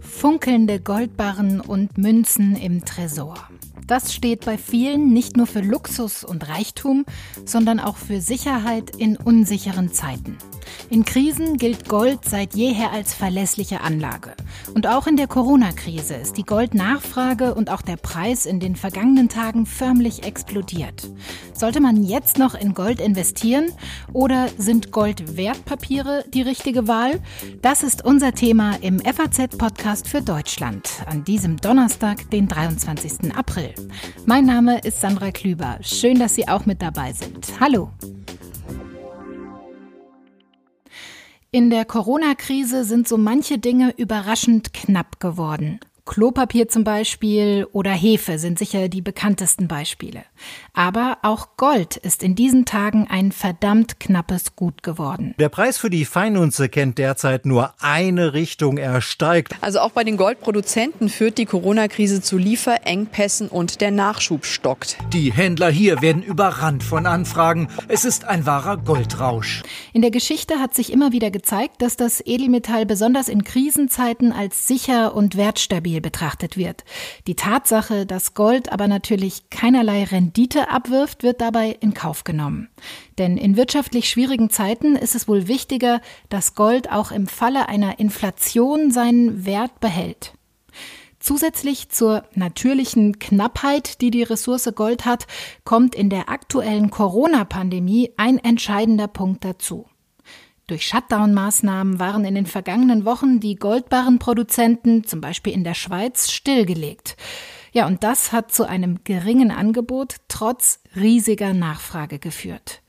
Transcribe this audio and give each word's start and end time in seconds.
Funkelnde 0.00 0.80
Goldbarren 0.80 1.60
und 1.60 1.98
Münzen 1.98 2.56
im 2.56 2.84
Tresor. 2.84 3.34
Das 3.86 4.14
steht 4.14 4.46
bei 4.46 4.56
vielen 4.56 5.12
nicht 5.12 5.36
nur 5.36 5.46
für 5.46 5.60
Luxus 5.60 6.24
und 6.24 6.48
Reichtum, 6.48 7.04
sondern 7.44 7.78
auch 7.78 7.98
für 7.98 8.22
Sicherheit 8.22 8.96
in 8.96 9.18
unsicheren 9.18 9.92
Zeiten. 9.92 10.38
In 10.90 11.04
Krisen 11.04 11.56
gilt 11.56 11.88
Gold 11.88 12.20
seit 12.24 12.54
jeher 12.54 12.92
als 12.92 13.14
verlässliche 13.14 13.80
Anlage. 13.80 14.34
Und 14.74 14.86
auch 14.86 15.06
in 15.06 15.16
der 15.16 15.26
Corona-Krise 15.26 16.14
ist 16.14 16.36
die 16.36 16.44
Goldnachfrage 16.44 17.54
und 17.54 17.70
auch 17.70 17.82
der 17.82 17.96
Preis 17.96 18.46
in 18.46 18.60
den 18.60 18.76
vergangenen 18.76 19.28
Tagen 19.28 19.66
förmlich 19.66 20.24
explodiert. 20.24 21.10
Sollte 21.52 21.80
man 21.80 22.02
jetzt 22.02 22.38
noch 22.38 22.54
in 22.54 22.74
Gold 22.74 23.00
investieren 23.00 23.66
oder 24.12 24.48
sind 24.58 24.92
Goldwertpapiere 24.92 26.24
die 26.32 26.42
richtige 26.42 26.88
Wahl? 26.88 27.20
Das 27.62 27.82
ist 27.82 28.04
unser 28.04 28.32
Thema 28.32 28.76
im 28.80 29.00
FAZ-Podcast 29.00 30.08
für 30.08 30.22
Deutschland 30.22 30.88
an 31.06 31.24
diesem 31.24 31.56
Donnerstag, 31.56 32.30
den 32.30 32.48
23. 32.48 33.34
April. 33.34 33.74
Mein 34.26 34.46
Name 34.46 34.80
ist 34.80 35.00
Sandra 35.00 35.30
Klüber. 35.30 35.78
Schön, 35.80 36.18
dass 36.18 36.34
Sie 36.34 36.48
auch 36.48 36.66
mit 36.66 36.82
dabei 36.82 37.12
sind. 37.12 37.48
Hallo. 37.60 37.90
In 41.54 41.70
der 41.70 41.84
Corona-Krise 41.84 42.82
sind 42.82 43.06
so 43.06 43.16
manche 43.16 43.58
Dinge 43.58 43.94
überraschend 43.96 44.72
knapp 44.72 45.20
geworden. 45.20 45.78
Klopapier 46.06 46.68
zum 46.68 46.84
Beispiel 46.84 47.66
oder 47.72 47.90
Hefe 47.90 48.38
sind 48.38 48.58
sicher 48.58 48.88
die 48.90 49.00
bekanntesten 49.00 49.68
Beispiele. 49.68 50.24
Aber 50.74 51.16
auch 51.22 51.56
Gold 51.56 51.96
ist 51.96 52.22
in 52.22 52.34
diesen 52.34 52.66
Tagen 52.66 53.06
ein 53.08 53.32
verdammt 53.32 53.98
knappes 54.00 54.54
Gut 54.54 54.82
geworden. 54.82 55.34
Der 55.38 55.48
Preis 55.48 55.78
für 55.78 55.88
die 55.88 56.04
Feinunze 56.04 56.68
kennt 56.68 56.98
derzeit 56.98 57.46
nur 57.46 57.72
eine 57.80 58.34
Richtung, 58.34 58.76
er 58.76 59.00
steigt. 59.00 59.54
Also 59.62 59.80
auch 59.80 59.92
bei 59.92 60.04
den 60.04 60.18
Goldproduzenten 60.18 61.08
führt 61.08 61.38
die 61.38 61.46
Corona-Krise 61.46 62.20
zu 62.20 62.36
Lieferengpässen 62.36 63.48
und 63.48 63.80
der 63.80 63.90
Nachschub 63.90 64.44
stockt. 64.44 64.98
Die 65.10 65.32
Händler 65.32 65.70
hier 65.70 66.02
werden 66.02 66.22
überrannt 66.22 66.82
von 66.82 67.06
Anfragen. 67.06 67.68
Es 67.88 68.04
ist 68.04 68.26
ein 68.26 68.44
wahrer 68.44 68.76
Goldrausch. 68.76 69.62
In 69.94 70.02
der 70.02 70.10
Geschichte 70.10 70.60
hat 70.60 70.74
sich 70.74 70.92
immer 70.92 71.12
wieder 71.12 71.30
gezeigt, 71.30 71.80
dass 71.80 71.96
das 71.96 72.20
Edelmetall 72.24 72.84
besonders 72.84 73.28
in 73.28 73.42
Krisenzeiten 73.42 74.32
als 74.32 74.68
sicher 74.68 75.14
und 75.14 75.36
wertstabil 75.38 75.93
stabil 75.94 76.00
betrachtet 76.00 76.56
wird. 76.56 76.84
Die 77.26 77.34
Tatsache, 77.34 78.06
dass 78.06 78.34
Gold 78.34 78.72
aber 78.72 78.88
natürlich 78.88 79.50
keinerlei 79.50 80.04
Rendite 80.04 80.70
abwirft, 80.70 81.22
wird 81.22 81.40
dabei 81.40 81.76
in 81.80 81.94
Kauf 81.94 82.24
genommen. 82.24 82.68
Denn 83.18 83.36
in 83.36 83.56
wirtschaftlich 83.56 84.08
schwierigen 84.08 84.50
Zeiten 84.50 84.96
ist 84.96 85.14
es 85.14 85.28
wohl 85.28 85.48
wichtiger, 85.48 86.00
dass 86.28 86.54
Gold 86.54 86.90
auch 86.90 87.12
im 87.12 87.26
Falle 87.26 87.68
einer 87.68 87.98
Inflation 87.98 88.90
seinen 88.90 89.46
Wert 89.46 89.80
behält. 89.80 90.34
Zusätzlich 91.20 91.88
zur 91.88 92.24
natürlichen 92.34 93.18
Knappheit, 93.18 94.02
die 94.02 94.10
die 94.10 94.24
Ressource 94.24 94.70
Gold 94.74 95.06
hat, 95.06 95.26
kommt 95.64 95.94
in 95.94 96.10
der 96.10 96.28
aktuellen 96.28 96.90
Corona-Pandemie 96.90 98.10
ein 98.18 98.38
entscheidender 98.38 99.08
Punkt 99.08 99.42
dazu. 99.42 99.86
Durch 100.66 100.86
Shutdown-Maßnahmen 100.86 101.98
waren 101.98 102.24
in 102.24 102.34
den 102.34 102.46
vergangenen 102.46 103.04
Wochen 103.04 103.38
die 103.38 103.56
Goldbarrenproduzenten, 103.56 105.04
zum 105.04 105.20
Beispiel 105.20 105.52
in 105.52 105.64
der 105.64 105.74
Schweiz, 105.74 106.30
stillgelegt. 106.30 107.16
Ja, 107.72 107.86
und 107.86 108.02
das 108.04 108.32
hat 108.32 108.52
zu 108.52 108.64
einem 108.66 109.02
geringen 109.04 109.50
Angebot 109.50 110.16
trotz 110.28 110.80
riesiger 110.96 111.52
Nachfrage 111.52 112.18
geführt. 112.18 112.83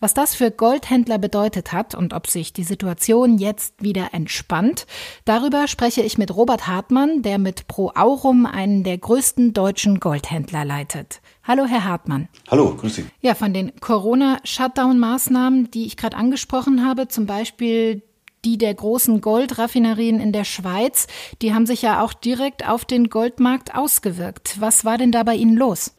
Was 0.00 0.14
das 0.14 0.36
für 0.36 0.52
Goldhändler 0.52 1.18
bedeutet 1.18 1.72
hat 1.72 1.96
und 1.96 2.14
ob 2.14 2.28
sich 2.28 2.52
die 2.52 2.62
Situation 2.62 3.36
jetzt 3.36 3.82
wieder 3.82 4.10
entspannt, 4.12 4.86
darüber 5.24 5.66
spreche 5.66 6.02
ich 6.02 6.18
mit 6.18 6.32
Robert 6.36 6.68
Hartmann, 6.68 7.22
der 7.22 7.38
mit 7.38 7.66
Pro 7.66 7.90
Aurum 7.96 8.46
einen 8.46 8.84
der 8.84 8.96
größten 8.96 9.54
deutschen 9.54 9.98
Goldhändler 9.98 10.64
leitet. 10.64 11.20
Hallo, 11.42 11.64
Herr 11.66 11.82
Hartmann. 11.82 12.28
Hallo, 12.48 12.76
grüß 12.76 12.94
Sie. 12.94 13.06
Ja, 13.22 13.34
von 13.34 13.52
den 13.52 13.72
Corona-Shutdown-Maßnahmen, 13.80 15.72
die 15.72 15.86
ich 15.86 15.96
gerade 15.96 16.16
angesprochen 16.16 16.86
habe, 16.86 17.08
zum 17.08 17.26
Beispiel 17.26 18.02
die 18.44 18.56
der 18.56 18.74
großen 18.74 19.20
Goldraffinerien 19.20 20.20
in 20.20 20.30
der 20.30 20.44
Schweiz, 20.44 21.08
die 21.42 21.54
haben 21.54 21.66
sich 21.66 21.82
ja 21.82 22.04
auch 22.04 22.12
direkt 22.12 22.68
auf 22.68 22.84
den 22.84 23.08
Goldmarkt 23.10 23.74
ausgewirkt. 23.74 24.60
Was 24.60 24.84
war 24.84 24.96
denn 24.96 25.10
da 25.10 25.24
bei 25.24 25.34
Ihnen 25.34 25.56
los? 25.56 25.92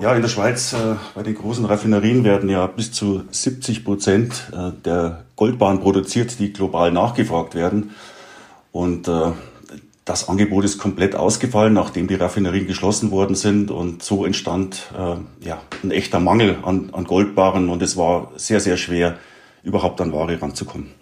Ja, 0.00 0.14
in 0.14 0.22
der 0.22 0.30
Schweiz 0.30 0.72
äh, 0.72 0.96
bei 1.14 1.22
den 1.22 1.34
großen 1.34 1.66
Raffinerien 1.66 2.24
werden 2.24 2.48
ja 2.48 2.66
bis 2.66 2.90
zu 2.90 3.22
70 3.30 3.84
Prozent 3.84 4.50
äh, 4.50 4.70
der 4.82 5.24
Goldbahnen 5.36 5.82
produziert, 5.82 6.38
die 6.38 6.54
global 6.54 6.90
nachgefragt 6.90 7.54
werden. 7.54 7.90
Und 8.72 9.08
äh, 9.08 9.32
das 10.06 10.30
Angebot 10.30 10.64
ist 10.64 10.78
komplett 10.78 11.14
ausgefallen, 11.14 11.74
nachdem 11.74 12.08
die 12.08 12.14
Raffinerien 12.14 12.66
geschlossen 12.66 13.10
worden 13.10 13.36
sind. 13.36 13.70
Und 13.70 14.02
so 14.02 14.24
entstand 14.24 14.90
äh, 14.98 15.46
ja, 15.46 15.60
ein 15.82 15.90
echter 15.90 16.18
Mangel 16.18 16.56
an, 16.62 16.88
an 16.92 17.04
Goldbarren. 17.04 17.68
Und 17.68 17.82
es 17.82 17.98
war 17.98 18.32
sehr, 18.36 18.60
sehr 18.60 18.78
schwer, 18.78 19.18
überhaupt 19.62 20.00
an 20.00 20.14
Ware 20.14 20.40
ranzukommen. 20.40 20.92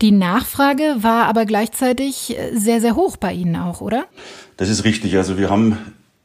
Die 0.00 0.12
Nachfrage 0.12 0.96
war 1.00 1.26
aber 1.26 1.44
gleichzeitig 1.44 2.38
äh, 2.38 2.56
sehr, 2.56 2.80
sehr 2.80 2.96
hoch 2.96 3.18
bei 3.18 3.34
Ihnen 3.34 3.56
auch, 3.56 3.82
oder? 3.82 4.06
Das 4.56 4.70
ist 4.70 4.84
richtig. 4.84 5.14
Also 5.18 5.36
wir 5.36 5.50
haben 5.50 5.76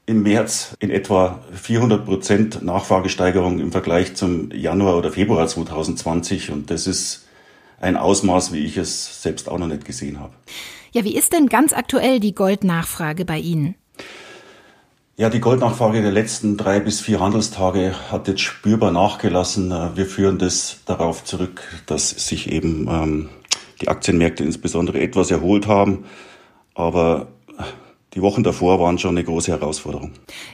im 0.06 0.24
März 0.24 0.76
in 0.80 0.90
etwa 0.90 1.40
400 1.54 2.06
Prozent 2.06 2.62
Nachfragesteigerung 2.62 3.60
im 3.60 3.72
Vergleich 3.72 4.16
zum 4.16 4.52
Januar 4.52 4.98
oder 4.98 5.12
Februar 5.12 5.48
2020. 5.48 6.52
Und 6.52 6.70
das 6.70 6.88
ist 6.88 7.26
ein 7.80 7.96
Ausmaß, 7.96 8.52
wie 8.54 8.66
ich 8.66 8.78
es 8.78 9.22
selbst 9.22 9.50
auch 9.50 9.58
noch 9.58 9.68
nicht 9.68 9.86
gesehen 9.86 10.20
habe. 10.20 10.34
Ja, 10.92 11.04
wie 11.04 11.16
ist 11.16 11.34
denn 11.34 11.48
ganz 11.48 11.74
aktuell 11.74 12.20
die 12.20 12.36
Goldnachfrage 12.36 13.26
bei 13.26 13.40
Ihnen? 13.40 13.76
Ja, 15.16 15.30
die 15.30 15.40
Goldnachfrage 15.40 16.02
der 16.02 16.12
letzten 16.12 16.58
drei 16.58 16.80
bis 16.80 17.00
vier 17.00 17.20
Handelstage 17.20 17.94
hat 18.12 18.28
jetzt 18.28 18.42
spürbar 18.42 18.92
nachgelassen. 18.92 19.70
Wir 19.96 20.06
führen 20.06 20.40
das 20.40 20.80
darauf 20.86 21.24
zurück, 21.24 21.62
dass 21.86 22.10
sich 22.10 22.52
eben 22.52 22.88
ähm, 22.90 23.30
die 23.82 23.90
Aktienmärkte 23.90 24.44
insbesondere 24.44 25.00
etwas 25.00 25.30
erholt 25.30 25.68
haben. 25.68 26.06
Aber 26.74 27.28
die 28.14 28.22
Wochen 28.22 28.44
davor 28.44 28.80
waren 28.80 28.98
schon 29.00 29.18
eine 29.18 29.24
große 29.24 29.52
Herausforderung. 29.52 30.12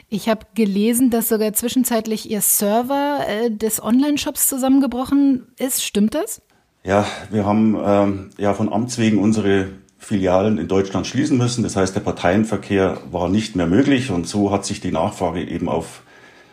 Ich 0.08 0.28
habe 0.28 0.46
gelesen, 0.54 1.10
dass 1.10 1.28
sogar 1.28 1.52
zwischenzeitlich 1.52 2.30
Ihr 2.30 2.40
Server 2.40 3.20
äh, 3.28 3.50
des 3.50 3.82
Online-Shops 3.82 4.48
zusammengebrochen 4.48 5.46
ist. 5.58 5.84
Stimmt 5.84 6.14
das? 6.14 6.40
Ja, 6.84 7.06
wir 7.30 7.44
haben 7.44 7.76
ähm, 7.84 8.30
ja 8.38 8.54
von 8.54 8.72
Amts 8.72 8.96
wegen 8.98 9.18
unsere 9.18 9.68
Filialen 9.98 10.56
in 10.56 10.66
Deutschland 10.66 11.06
schließen 11.06 11.36
müssen. 11.36 11.62
Das 11.62 11.76
heißt, 11.76 11.94
der 11.94 12.00
Parteienverkehr 12.00 12.98
war 13.10 13.28
nicht 13.28 13.54
mehr 13.54 13.66
möglich 13.66 14.10
und 14.10 14.26
so 14.26 14.50
hat 14.50 14.64
sich 14.64 14.80
die 14.80 14.90
Nachfrage 14.90 15.46
eben 15.46 15.68
auf, 15.68 16.02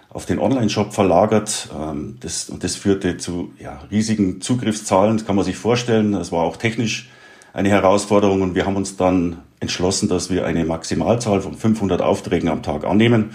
auf 0.10 0.26
den 0.26 0.40
Online-Shop 0.40 0.94
verlagert. 0.94 1.70
Ähm, 1.74 2.18
das, 2.20 2.50
und 2.50 2.66
das 2.66 2.76
führte 2.76 3.18
zu 3.18 3.54
ja, 3.58 3.80
riesigen 3.90 4.42
Zugriffszahlen, 4.42 5.18
das 5.18 5.26
kann 5.26 5.38
man 5.38 5.46
sich 5.46 5.56
vorstellen. 5.56 6.12
Das 6.12 6.34
war 6.34 6.44
auch 6.44 6.58
technisch 6.58 7.10
eine 7.54 7.70
Herausforderung 7.70 8.42
und 8.42 8.56
wir 8.56 8.66
haben 8.66 8.76
uns 8.76 8.98
dann 8.98 9.38
entschlossen, 9.60 10.10
dass 10.10 10.30
wir 10.30 10.46
eine 10.46 10.66
Maximalzahl 10.66 11.42
von 11.42 11.56
500 11.56 12.02
Aufträgen 12.02 12.50
am 12.50 12.64
Tag 12.64 12.86
annehmen. 12.86 13.32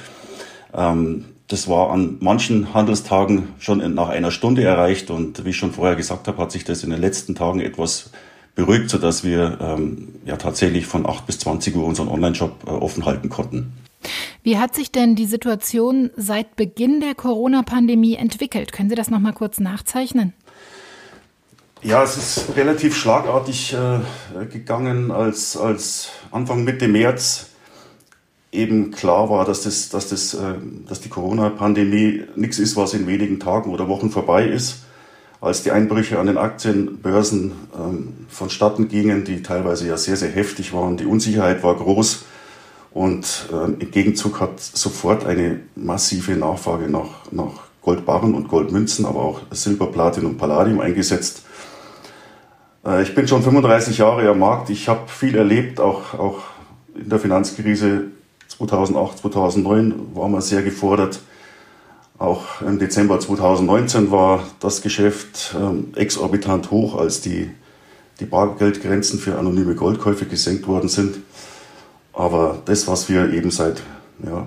Ähm, 0.75 1.25
das 1.49 1.69
war 1.69 1.91
an 1.91 2.17
manchen 2.21 2.73
Handelstagen 2.73 3.49
schon 3.59 3.95
nach 3.95 4.09
einer 4.09 4.31
Stunde 4.31 4.63
erreicht 4.63 5.11
und 5.11 5.45
wie 5.45 5.51
ich 5.51 5.57
schon 5.57 5.73
vorher 5.73 5.97
gesagt 5.97 6.29
habe, 6.29 6.39
hat 6.39 6.53
sich 6.53 6.65
das 6.65 6.83
in 6.83 6.91
den 6.91 7.01
letzten 7.01 7.35
Tagen 7.35 7.61
etwas 7.61 8.11
beruhigt, 8.55 8.91
sodass 8.91 9.25
wir 9.25 9.59
ähm, 9.61 10.09
ja 10.25 10.37
tatsächlich 10.37 10.87
von 10.87 11.07
8 11.07 11.27
bis 11.27 11.39
20 11.41 11.77
Uhr 11.77 11.85
unseren 11.85 12.09
Online-Shop 12.09 12.65
äh, 12.67 12.71
offen 12.71 13.05
halten 13.05 13.29
konnten. 13.29 13.73
Wie 14.43 14.59
hat 14.59 14.75
sich 14.75 14.91
denn 14.91 15.15
die 15.15 15.27
Situation 15.27 16.11
seit 16.17 16.57
Beginn 16.57 17.01
der 17.01 17.15
Corona-Pandemie 17.15 18.17
entwickelt? 18.17 18.73
Können 18.73 18.89
Sie 18.89 18.97
das 18.97 19.11
noch 19.11 19.21
mal 19.21 19.33
kurz 19.33 19.61
nachzeichnen? 19.61 20.33
Ja, 21.85 22.05
es 22.05 22.17
ist 22.17 22.57
relativ 22.57 22.97
schlagartig 22.97 23.75
äh, 23.75 24.47
gegangen, 24.47 25.11
als, 25.11 25.57
als 25.57 26.11
Anfang 26.31 26.63
Mitte 26.63 26.87
März 26.87 27.47
eben 28.53 28.93
klar 28.93 29.29
war, 29.31 29.45
dass, 29.45 29.65
das, 29.65 29.89
dass, 29.89 30.09
das, 30.09 30.35
äh, 30.35 30.55
dass 30.89 31.01
die 31.01 31.09
Corona-Pandemie 31.09 32.23
nichts 32.37 32.61
ist, 32.61 32.77
was 32.77 32.95
in 32.95 33.09
wenigen 33.09 33.41
Tagen 33.41 33.73
oder 33.73 33.89
Wochen 33.89 34.11
vorbei 34.11 34.47
ist. 34.47 34.85
Als 35.41 35.65
die 35.65 35.73
Einbrüche 35.73 36.21
an 36.21 36.29
den 36.29 36.39
Aktienbörsen 36.39 37.51
ähm, 37.77 38.27
vonstatten 38.29 38.87
gingen, 38.87 39.25
die 39.25 39.43
teilweise 39.43 39.89
ja 39.89 39.97
sehr, 39.97 40.17
sehr 40.17 40.31
heftig 40.31 40.73
waren, 40.73 40.97
die 40.97 41.07
Unsicherheit 41.07 41.65
war 41.65 41.75
groß 41.75 42.27
und 42.93 43.49
äh, 43.53 43.83
im 43.83 43.91
Gegenzug 43.91 44.39
hat 44.39 44.61
sofort 44.61 45.27
eine 45.27 45.59
massive 45.75 46.37
Nachfrage 46.37 46.89
nach, 46.89 47.33
nach 47.33 47.73
Goldbarren 47.83 48.35
und 48.37 48.47
Goldmünzen, 48.47 49.05
aber 49.05 49.21
auch 49.21 49.41
Silber, 49.51 49.87
Platin 49.87 50.27
und 50.27 50.39
Palladium 50.39 50.79
eingesetzt. 50.79 51.43
Äh, 52.85 53.03
ich 53.03 53.15
bin 53.15 53.29
schon 53.29 53.43
35 53.43 53.99
Jahre 53.99 54.29
am 54.29 54.39
Markt. 54.39 54.71
Ich 54.71 54.89
habe 54.89 55.09
viel 55.09 55.37
erlebt, 55.37 55.81
auch, 55.81 56.15
auch 56.15 56.39
in 56.95 57.09
der 57.09 57.19
Finanzkrise 57.19 58.05
2008, 58.49 59.19
2009 59.19 60.15
war 60.15 60.29
man 60.29 60.41
sehr 60.41 60.63
gefordert. 60.63 61.21
Auch 62.19 62.61
im 62.61 62.79
Dezember 62.79 63.19
2019 63.19 64.11
war 64.11 64.45
das 64.61 64.83
Geschäft 64.83 65.57
ähm, 65.59 65.93
exorbitant 65.97 66.71
hoch, 66.71 66.97
als 66.97 67.21
die, 67.21 67.51
die 68.21 68.27
Bargeldgrenzen 68.27 69.19
für 69.19 69.39
anonyme 69.39 69.75
Goldkäufe 69.75 70.27
gesenkt 70.27 70.69
worden 70.69 70.89
sind. 70.89 71.17
Aber 72.13 72.59
das, 72.67 72.87
was 72.87 73.09
wir 73.09 73.33
eben 73.33 73.51
seit 73.51 73.83
ja, 74.25 74.47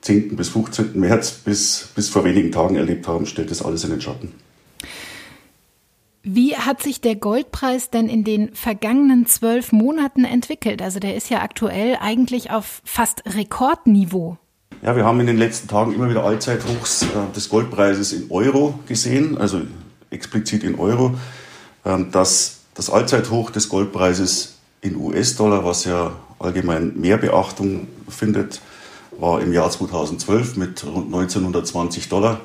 10. 0.00 0.34
bis 0.34 0.48
15. 0.48 0.98
März 0.98 1.32
bis, 1.32 1.90
bis 1.94 2.08
vor 2.08 2.24
wenigen 2.24 2.50
Tagen 2.50 2.76
erlebt 2.76 3.06
haben, 3.06 3.26
stellt 3.26 3.50
das 3.50 3.62
alles 3.62 3.84
in 3.84 3.90
den 3.90 4.00
Schatten. 4.00 4.32
Wie 6.22 6.54
hat 6.54 6.82
sich 6.82 7.00
der 7.00 7.16
Goldpreis 7.16 7.88
denn 7.88 8.08
in 8.08 8.24
den 8.24 8.54
vergangenen 8.54 9.24
zwölf 9.26 9.72
Monaten 9.72 10.24
entwickelt? 10.24 10.82
Also 10.82 11.00
der 11.00 11.16
ist 11.16 11.30
ja 11.30 11.40
aktuell 11.40 11.96
eigentlich 11.98 12.50
auf 12.50 12.82
fast 12.84 13.22
Rekordniveau. 13.26 14.36
Ja, 14.82 14.96
wir 14.96 15.04
haben 15.04 15.20
in 15.20 15.26
den 15.26 15.38
letzten 15.38 15.68
Tagen 15.68 15.94
immer 15.94 16.10
wieder 16.10 16.24
Allzeithochs 16.24 17.02
äh, 17.02 17.06
des 17.34 17.48
Goldpreises 17.48 18.12
in 18.12 18.30
Euro 18.30 18.78
gesehen, 18.86 19.38
also 19.38 19.62
explizit 20.10 20.62
in 20.62 20.78
Euro. 20.78 21.14
Ähm, 21.84 22.10
das, 22.12 22.60
das 22.74 22.90
Allzeithoch 22.90 23.50
des 23.50 23.68
Goldpreises 23.68 24.58
in 24.82 24.96
US-Dollar, 24.96 25.64
was 25.64 25.84
ja 25.84 26.12
allgemein 26.38 26.98
mehr 26.98 27.16
Beachtung 27.16 27.88
findet, 28.08 28.60
war 29.18 29.40
im 29.40 29.52
Jahr 29.52 29.70
2012 29.70 30.56
mit 30.56 30.84
rund 30.84 31.06
1920 31.06 32.08
Dollar. 32.08 32.40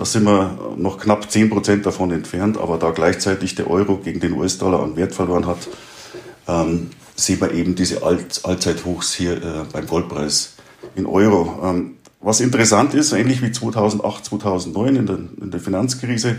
Da 0.00 0.06
sind 0.06 0.24
wir 0.24 0.56
noch 0.78 0.96
knapp 0.96 1.30
10 1.30 1.50
Prozent 1.50 1.84
davon 1.84 2.10
entfernt, 2.10 2.56
aber 2.56 2.78
da 2.78 2.90
gleichzeitig 2.90 3.54
der 3.54 3.68
Euro 3.68 3.98
gegen 3.98 4.18
den 4.18 4.32
US-Dollar 4.32 4.82
an 4.82 4.96
Wert 4.96 5.14
verloren 5.14 5.46
hat, 5.46 5.68
ähm, 6.48 6.88
sehen 7.16 7.38
wir 7.42 7.52
eben 7.52 7.74
diese 7.74 8.02
All 8.02 8.18
Allzeithochs 8.42 9.12
hier 9.12 9.36
äh, 9.36 9.64
beim 9.70 9.86
Goldpreis 9.86 10.54
in 10.94 11.04
Euro. 11.04 11.60
Ähm, 11.62 11.98
was 12.18 12.40
interessant 12.40 12.94
ist, 12.94 13.12
ähnlich 13.12 13.42
wie 13.42 13.52
2008, 13.52 14.24
2009 14.24 14.96
in 14.96 15.04
der, 15.04 15.18
in 15.38 15.50
der 15.50 15.60
Finanzkrise, 15.60 16.36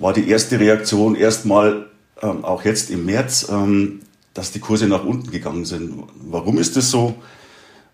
war 0.00 0.14
die 0.14 0.30
erste 0.30 0.58
Reaktion 0.58 1.16
erstmal, 1.16 1.88
ähm, 2.22 2.46
auch 2.46 2.64
jetzt 2.64 2.88
im 2.88 3.04
März, 3.04 3.48
ähm, 3.50 4.00
dass 4.32 4.52
die 4.52 4.60
Kurse 4.60 4.88
nach 4.88 5.04
unten 5.04 5.30
gegangen 5.30 5.66
sind. 5.66 6.02
Warum 6.30 6.56
ist 6.56 6.78
das 6.78 6.90
so? 6.90 7.14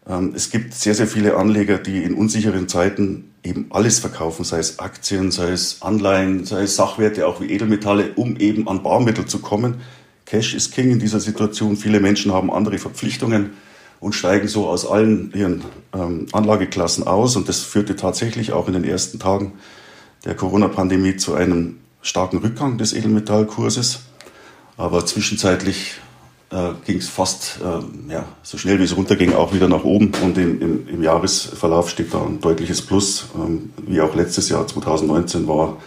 Ähm, 0.08 0.32
es 0.34 0.50
gibt 0.50 0.74
sehr, 0.74 0.94
sehr 0.94 1.06
viele 1.06 1.36
Anleger, 1.36 1.78
die 1.78 2.02
in 2.02 2.14
unsicheren 2.14 2.68
Zeiten 2.68 3.32
eben 3.42 3.66
alles 3.70 3.98
verkaufen, 3.98 4.44
sei 4.44 4.58
es 4.58 4.78
Aktien, 4.78 5.30
sei 5.30 5.50
es 5.50 5.82
Anleihen, 5.82 6.44
sei 6.44 6.62
es 6.62 6.76
Sachwerte, 6.76 7.26
auch 7.26 7.40
wie 7.40 7.50
Edelmetalle, 7.50 8.12
um 8.16 8.36
eben 8.36 8.68
an 8.68 8.82
Barmittel 8.82 9.26
zu 9.26 9.40
kommen. 9.40 9.80
Cash 10.26 10.54
ist 10.54 10.72
King 10.72 10.92
in 10.92 10.98
dieser 10.98 11.20
Situation. 11.20 11.76
Viele 11.76 12.00
Menschen 12.00 12.32
haben 12.32 12.52
andere 12.52 12.78
Verpflichtungen 12.78 13.50
und 14.00 14.14
steigen 14.14 14.48
so 14.48 14.68
aus 14.68 14.86
allen 14.86 15.32
ihren 15.34 15.62
ähm, 15.92 16.26
Anlageklassen 16.32 17.06
aus. 17.06 17.36
Und 17.36 17.48
das 17.48 17.60
führte 17.60 17.96
tatsächlich 17.96 18.52
auch 18.52 18.66
in 18.66 18.74
den 18.74 18.84
ersten 18.84 19.18
Tagen 19.18 19.52
der 20.24 20.34
Corona-Pandemie 20.34 21.16
zu 21.16 21.34
einem 21.34 21.78
starken 22.00 22.38
Rückgang 22.38 22.78
des 22.78 22.92
Edelmetallkurses. 22.92 24.00
Aber 24.76 25.04
zwischenzeitlich 25.06 26.00
äh, 26.52 26.72
ging 26.84 26.98
es 26.98 27.08
fast 27.08 27.60
äh, 27.62 28.12
ja, 28.12 28.24
so 28.42 28.58
schnell 28.58 28.78
wie 28.78 28.84
es 28.84 28.96
runterging 28.96 29.34
auch 29.34 29.52
wieder 29.54 29.68
nach 29.68 29.84
oben 29.84 30.12
und 30.22 30.36
in, 30.36 30.60
in, 30.60 30.88
im 30.88 31.02
Jahresverlauf 31.02 31.88
steht 31.88 32.12
da 32.12 32.22
ein 32.22 32.40
deutliches 32.40 32.82
Plus, 32.82 33.28
ähm, 33.34 33.70
wie 33.86 34.00
auch 34.00 34.14
letztes 34.14 34.48
Jahr 34.48 34.66
2019 34.66 35.48
war 35.48 35.78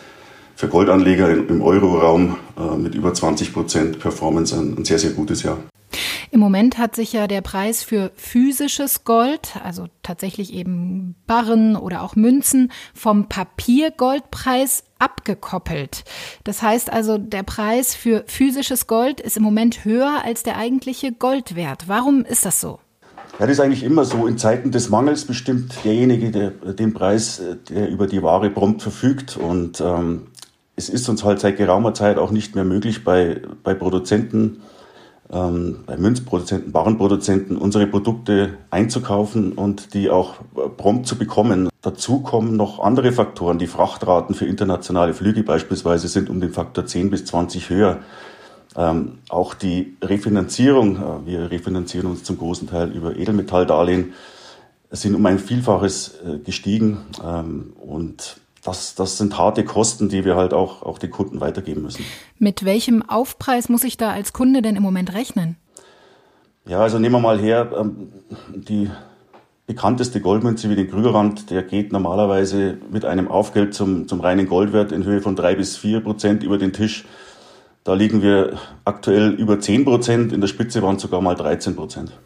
für 0.56 0.67
Goldanleger 0.67 1.29
im, 1.29 1.47
im 1.50 1.62
Euroraum 1.62 2.38
äh, 2.57 2.77
mit 2.77 2.95
über 2.95 3.13
20 3.13 3.53
Prozent 3.53 4.00
Performance 4.00 4.57
ein, 4.57 4.77
ein 4.77 4.85
sehr, 4.85 5.00
sehr 5.00 5.12
gutes 5.12 5.44
Jahr. 5.44 5.57
Im 6.31 6.39
Moment 6.39 6.77
hat 6.77 6.95
sich 6.95 7.13
ja 7.13 7.27
der 7.27 7.41
Preis 7.41 7.83
für 7.83 8.12
physisches 8.15 9.03
Gold, 9.03 9.56
also 9.63 9.85
tatsächlich 10.03 10.53
eben 10.53 11.15
Barren 11.27 11.75
oder 11.75 12.01
auch 12.01 12.15
Münzen, 12.15 12.71
vom 12.94 13.29
Papiergoldpreis 13.29 14.83
abgekoppelt. 15.06 16.04
Das 16.44 16.62
heißt 16.62 16.92
also, 16.92 17.18
der 17.18 17.44
Preis 17.44 17.96
für 17.96 18.24
physisches 18.25 18.88
Gold 18.88 19.22
ist 19.22 19.38
im 19.38 19.44
Moment 19.44 19.86
höher 19.86 20.24
als 20.25 20.44
der 20.44 20.57
eigentliche 20.57 21.12
Goldwert. 21.12 21.88
Warum 21.88 22.25
ist 22.25 22.46
das 22.46 22.60
so? 22.60 22.80
Ja, 23.40 23.46
das 23.48 23.52
ist 23.52 23.60
eigentlich 23.60 23.84
immer 23.84 24.06
so. 24.06 24.28
In 24.28 24.38
Zeiten 24.38 24.72
des 24.72 24.90
Mangels 24.90 25.25
bestimmt 25.25 25.75
derjenige 25.84 26.31
der, 26.31 26.50
den 26.52 26.94
Preis, 26.94 27.42
der 27.69 27.90
über 27.90 28.07
die 28.07 28.24
Ware 28.24 28.50
prompt 28.50 28.81
verfügt. 28.81 29.38
Und 29.38 29.81
ähm, 29.81 30.28
es 30.75 30.90
ist 30.90 31.08
uns 31.08 31.24
halt 31.24 31.40
seit 31.40 31.58
geraumer 31.58 31.94
Zeit 31.94 32.18
auch 32.18 32.31
nicht 32.31 32.56
mehr 32.56 32.66
möglich, 32.66 33.04
bei, 33.04 33.42
bei 33.63 33.74
Produzenten 33.74 34.62
ähm, 35.31 35.83
bei 35.86 35.98
Münzproduzenten, 35.98 36.74
Warenproduzenten 36.74 37.57
unsere 37.57 37.88
Produkte 37.88 38.57
einzukaufen 38.69 39.54
und 39.54 39.94
die 39.94 40.10
auch 40.10 40.36
äh, 40.56 40.69
prompt 40.69 41.07
zu 41.07 41.18
bekommen. 41.18 41.69
Dazu 41.81 42.19
kommen 42.19 42.56
noch 42.56 42.80
andere 42.80 43.12
Faktoren. 43.12 43.57
Die 43.57 43.68
Frachtraten 43.68 44.36
für 44.36 44.45
internationale 44.45 45.13
Flüge 45.13 45.44
beispielsweise 45.44 46.07
sind 46.07 46.30
um 46.30 46.42
den 46.42 46.51
Faktor 46.51 46.86
10 46.86 47.10
bis 47.10 47.25
20 47.25 47.69
höher. 47.69 48.00
Ähm, 48.75 49.19
auch 49.30 49.54
die 49.54 49.95
Refinanzierung, 50.01 50.98
äh, 50.98 51.25
wir 51.25 51.51
refinanzieren 51.51 52.07
uns 52.07 52.24
zum 52.24 52.38
großen 52.38 52.69
Teil 52.69 52.92
über 52.92 53.16
Edelmetalldarlehen, 53.16 54.13
sind 54.92 55.16
um 55.16 55.25
ein 55.25 55.39
Vielfaches 55.39 56.19
äh, 56.25 56.38
gestiegen. 56.39 57.00
Ähm, 57.24 57.74
und 57.80 58.38
das, 58.65 58.95
das 58.95 59.17
sind 59.17 59.38
harte 59.38 59.63
Kosten, 59.63 60.09
die 60.09 60.25
wir 60.25 60.35
halt 60.35 60.53
auch, 60.53 60.81
auch 60.81 60.97
den 60.97 61.12
Kunden 61.12 61.39
weitergeben 61.39 61.83
müssen. 61.83 62.03
Mit 62.39 62.65
welchem 62.65 63.07
Aufpreis 63.07 63.69
muss 63.69 63.83
ich 63.83 63.95
da 63.95 64.12
als 64.12 64.33
Kunde 64.33 64.63
denn 64.63 64.75
im 64.75 64.81
Moment 64.81 65.13
rechnen? 65.13 65.57
Ja, 66.67 66.79
also 66.79 66.97
nehmen 66.97 67.13
wir 67.13 67.19
mal 67.19 67.39
her, 67.39 67.71
ähm, 67.77 68.12
die 68.56 68.89
bekannteste 69.67 70.19
Goldmünze 70.19 70.67
wie 70.69 70.75
den 70.75 70.89
Krügerrand, 70.89 71.51
der 71.51 71.62
geht 71.62 71.91
normalerweise 71.91 72.79
mit 72.89 73.06
einem 73.06 73.27
Aufgeld 73.27 73.75
zum, 73.75 74.07
zum 74.07 74.19
reinen 74.19 74.47
Goldwert 74.47 74.91
in 74.91 75.03
Höhe 75.03 75.21
von 75.21 75.35
drei 75.35 75.56
bis 75.56 75.77
vier 75.77 76.00
Prozent 76.00 76.44
über 76.44 76.57
den 76.57 76.73
Tisch. 76.73 77.06
Da 77.83 77.94
liegen 77.94 78.23
wir 78.23 78.57
aktuell 78.83 79.29
über 79.33 79.59
zehn 79.59 79.85
Prozent, 79.85 80.33
in 80.33 80.41
der 80.41 80.47
Spitze 80.47 80.81
waren 80.81 80.95
es 80.95 81.03
sogar 81.03 81.21
mal 81.21 81.35
13 81.35 81.75
Prozent. 81.75 82.19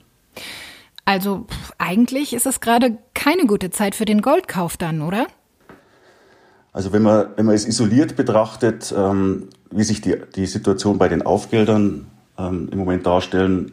Also 1.04 1.48
eigentlich 1.78 2.34
ist 2.34 2.46
es 2.46 2.62
gerade 2.62 2.98
keine 3.14 3.46
gute 3.46 3.72
Zeit 3.72 3.96
für 3.96 4.06
den 4.06 4.22
Goldkauf 4.22 4.78
dann, 4.78 5.02
oder? 5.02 5.28
Also 6.72 6.94
wenn 6.94 7.02
man, 7.02 7.28
wenn 7.36 7.46
man 7.46 7.56
es 7.56 7.66
isoliert 7.66 8.16
betrachtet, 8.16 8.94
ähm, 8.96 9.48
wie 9.72 9.84
sich 9.84 10.02
die, 10.02 10.16
die 10.36 10.46
Situation 10.46 10.98
bei 10.98 11.08
den 11.08 11.22
Aufgeldern 11.22 12.08
ähm, 12.38 12.70
im 12.72 12.78
Moment 12.78 13.06
darstellen, 13.06 13.72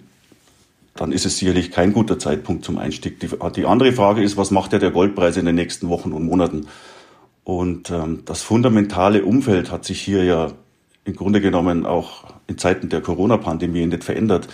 dann 0.94 1.12
ist 1.12 1.26
es 1.26 1.38
sicherlich 1.38 1.70
kein 1.70 1.92
guter 1.92 2.18
Zeitpunkt 2.18 2.64
zum 2.64 2.78
Einstieg. 2.78 3.20
Die, 3.20 3.28
die 3.54 3.66
andere 3.66 3.92
Frage 3.92 4.22
ist, 4.22 4.36
was 4.36 4.50
macht 4.50 4.72
ja 4.72 4.78
der 4.78 4.90
Goldpreis 4.90 5.36
in 5.36 5.44
den 5.44 5.54
nächsten 5.54 5.88
Wochen 5.88 6.12
und 6.12 6.24
Monaten? 6.24 6.66
Und 7.44 7.90
ähm, 7.90 8.22
das 8.24 8.42
fundamentale 8.42 9.24
Umfeld 9.24 9.70
hat 9.70 9.84
sich 9.84 10.00
hier 10.00 10.24
ja 10.24 10.52
im 11.04 11.14
Grunde 11.14 11.40
genommen 11.40 11.86
auch 11.86 12.24
in 12.46 12.58
Zeiten 12.58 12.88
der 12.88 13.00
Corona-Pandemie 13.00 13.86
nicht 13.86 14.04
verändert. 14.04 14.48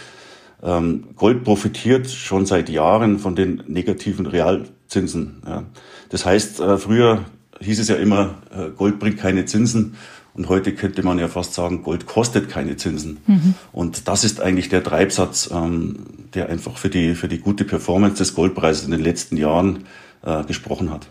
Ähm, 0.62 1.08
Gold 1.16 1.44
profitiert 1.44 2.10
schon 2.10 2.44
seit 2.44 2.68
Jahren 2.68 3.18
von 3.18 3.34
den 3.34 3.62
negativen 3.66 4.26
Realzinsen. 4.26 5.42
Ja. 5.46 5.64
Das 6.10 6.26
heißt, 6.26 6.60
äh, 6.60 6.76
früher 6.76 7.24
hieß 7.62 7.80
es 7.80 7.88
ja 7.88 7.96
immer, 7.96 8.36
äh, 8.50 8.70
Gold 8.70 8.98
bringt 8.98 9.18
keine 9.18 9.44
Zinsen. 9.44 9.96
Und 10.34 10.48
heute 10.48 10.74
könnte 10.74 11.02
man 11.02 11.18
ja 11.18 11.28
fast 11.28 11.52
sagen, 11.52 11.82
Gold 11.82 12.06
kostet 12.06 12.48
keine 12.48 12.76
Zinsen. 12.76 13.18
Mhm. 13.26 13.54
Und 13.72 14.08
das 14.08 14.24
ist 14.24 14.40
eigentlich 14.40 14.70
der 14.70 14.82
Treibsatz, 14.82 15.50
ähm, 15.52 16.06
der 16.34 16.48
einfach 16.48 16.78
für 16.78 16.88
die, 16.88 17.14
für 17.14 17.28
die 17.28 17.38
gute 17.38 17.64
Performance 17.64 18.16
des 18.16 18.34
Goldpreises 18.34 18.84
in 18.84 18.92
den 18.92 19.02
letzten 19.02 19.36
Jahren 19.36 19.84
äh, 20.22 20.42
gesprochen 20.44 20.90
hat. 20.90 21.06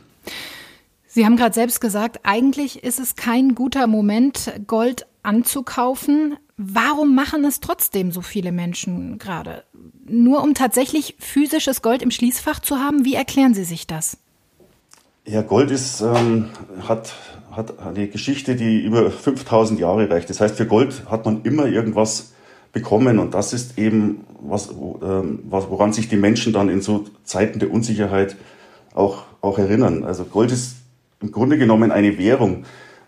Sie 1.06 1.26
haben 1.26 1.36
gerade 1.36 1.54
selbst 1.54 1.82
gesagt, 1.82 2.22
eigentlich 2.24 2.84
ist 2.84 3.00
es 3.00 3.16
kein 3.16 3.54
guter 3.54 3.86
Moment, 3.86 4.54
Gold 4.66 5.06
anzukaufen. 5.24 6.38
Warum 6.58 7.16
machen 7.16 7.44
es 7.44 7.60
trotzdem 7.60 8.12
so 8.12 8.22
viele 8.22 8.52
Menschen 8.52 9.20
gerade? 9.20 9.66
Nur 10.08 10.42
um 10.42 10.54
tatsächlich 10.54 11.16
physisches 11.20 11.82
Gold 11.82 12.02
im 12.02 12.12
Schließfach 12.12 12.60
zu 12.60 12.78
haben? 12.78 13.04
Wie 13.04 13.16
erklären 13.16 13.54
Sie 13.54 13.66
sich 13.66 13.88
das? 13.88 14.18
Ja, 15.26 15.44
Gold 15.44 15.70
ist, 15.70 16.02
ähm, 16.02 16.50
hat, 16.88 17.14
hat 17.52 17.80
eine 17.80 18.08
Geschichte, 18.08 18.56
die 18.56 18.80
über 18.82 19.12
5000 19.12 19.80
Jahre 19.80 20.10
reicht. 20.10 20.30
Das 20.32 20.42
heißt, 20.42 20.56
für 20.56 20.66
Gold 20.66 21.04
hat 21.12 21.26
man 21.26 21.44
immer 21.44 21.68
irgendwas 21.68 22.34
bekommen 22.74 23.20
und 23.20 23.34
das 23.34 23.54
ist 23.54 23.78
eben 23.78 24.24
was, 24.42 24.70
ähm, 24.72 25.40
woran 25.44 25.94
sich 25.94 26.10
die 26.10 26.16
Menschen 26.16 26.54
dann 26.54 26.70
in 26.70 26.82
so 26.82 27.06
Zeiten 27.24 27.60
der 27.60 27.72
Unsicherheit 27.72 28.36
auch, 28.96 29.24
auch 29.42 29.60
erinnern. 29.60 30.04
Also 30.04 30.24
Gold 30.24 30.52
ist 30.52 30.78
im 31.22 31.32
Grunde 31.32 31.60
genommen 31.60 31.92
eine 31.92 32.18
Währung, 32.18 32.64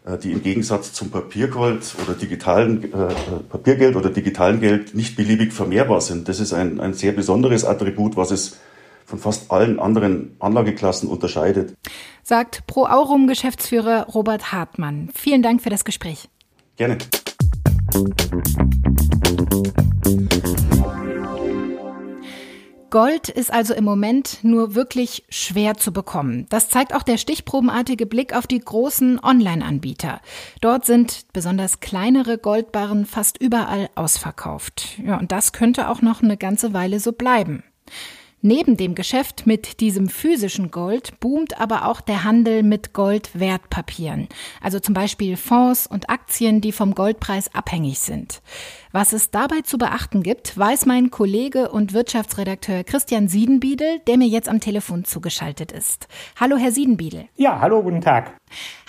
äh, 0.05 0.17
die 0.20 0.34
im 0.34 0.43
Gegensatz 0.43 0.93
zum 0.93 1.10
Papiergold 1.10 1.96
oder 2.03 2.13
digitalen 2.13 2.93
äh, 2.93 3.08
äh, 3.08 3.13
Papiergeld 3.50 3.96
oder 3.96 4.12
digitalen 4.12 4.60
Geld 4.60 4.93
nicht 4.93 5.15
beliebig 5.15 5.51
vermehrbar 5.51 6.01
sind. 6.01 6.29
Das 6.29 6.39
ist 6.39 6.53
ein, 6.53 6.79
ein 6.79 6.93
sehr 6.93 7.13
besonderes 7.13 7.65
Attribut, 7.65 8.17
was 8.17 8.29
es 8.29 8.58
von 9.05 9.19
fast 9.19 9.51
allen 9.51 9.79
anderen 9.79 10.36
Anlageklassen 10.39 11.10
unterscheidet. 11.10 11.75
Sagt 12.24 12.65
Pro 12.67 12.86
Aurum 12.86 13.27
Geschäftsführer 13.27 14.07
Robert 14.13 14.51
Hartmann. 14.51 15.10
Vielen 15.13 15.41
Dank 15.41 15.62
für 15.62 15.69
das 15.69 15.86
Gespräch. 15.86 16.29
Gerne. 16.77 16.98
Gold 22.93 23.29
ist 23.29 23.51
also 23.51 23.74
im 23.74 23.86
Moment 23.86 24.43
nur 24.43 24.75
wirklich 24.75 25.24
schwer 25.27 25.77
zu 25.77 25.91
bekommen. 25.91 26.45
Das 26.50 26.69
zeigt 26.69 26.93
auch 26.93 27.01
der 27.01 27.17
stichprobenartige 27.17 28.05
Blick 28.05 28.36
auf 28.36 28.45
die 28.45 28.60
großen 28.60 29.19
Online-Anbieter. 29.19 30.22
Dort 30.62 30.86
sind 30.86 31.25
besonders 31.33 31.79
kleinere 31.79 32.38
Goldbarren 32.38 33.07
fast 33.07 33.41
überall 33.41 33.89
ausverkauft. 33.95 35.00
Ja, 35.03 35.17
und 35.17 35.31
das 35.31 35.53
könnte 35.53 35.89
auch 35.89 36.03
noch 36.03 36.22
eine 36.22 36.38
ganze 36.38 36.74
Weile 36.74 37.00
so 37.00 37.13
bleiben. 37.13 37.63
Neben 38.45 38.75
dem 38.75 38.93
Geschäft 38.93 39.47
mit 39.47 39.79
diesem 39.79 40.09
physischen 40.09 40.69
Gold 40.69 41.17
boomt 41.21 41.62
aber 41.62 41.88
auch 41.88 42.01
der 42.01 42.25
Handel 42.25 42.62
mit 42.62 42.91
Goldwertpapieren, 42.91 44.27
also 44.62 44.81
zum 44.81 44.93
Beispiel 44.93 45.38
Fonds 45.38 45.88
und 45.88 46.09
Aktien, 46.09 46.59
die 46.59 46.73
vom 46.73 46.93
Goldpreis 46.93 47.55
abhängig 47.55 48.00
sind. 48.00 48.41
Was 48.91 49.13
es 49.13 49.31
dabei 49.31 49.62
zu 49.62 49.77
beachten 49.77 50.23
gibt, 50.23 50.57
weiß 50.57 50.85
mein 50.88 51.09
Kollege 51.09 51.71
und 51.71 51.93
Wirtschaftsredakteur 51.93 52.83
Christian 52.83 53.29
Siedenbiedel, 53.29 54.00
der 54.07 54.17
mir 54.17 54.27
jetzt 54.27 54.50
am 54.50 54.59
Telefon 54.59 55.05
zugeschaltet 55.05 55.71
ist. 55.71 56.09
Hallo, 56.38 56.57
Herr 56.57 56.73
Siedenbiedel. 56.73 57.29
Ja, 57.38 57.62
hallo, 57.62 57.81
guten 57.81 58.01
Tag. 58.01 58.35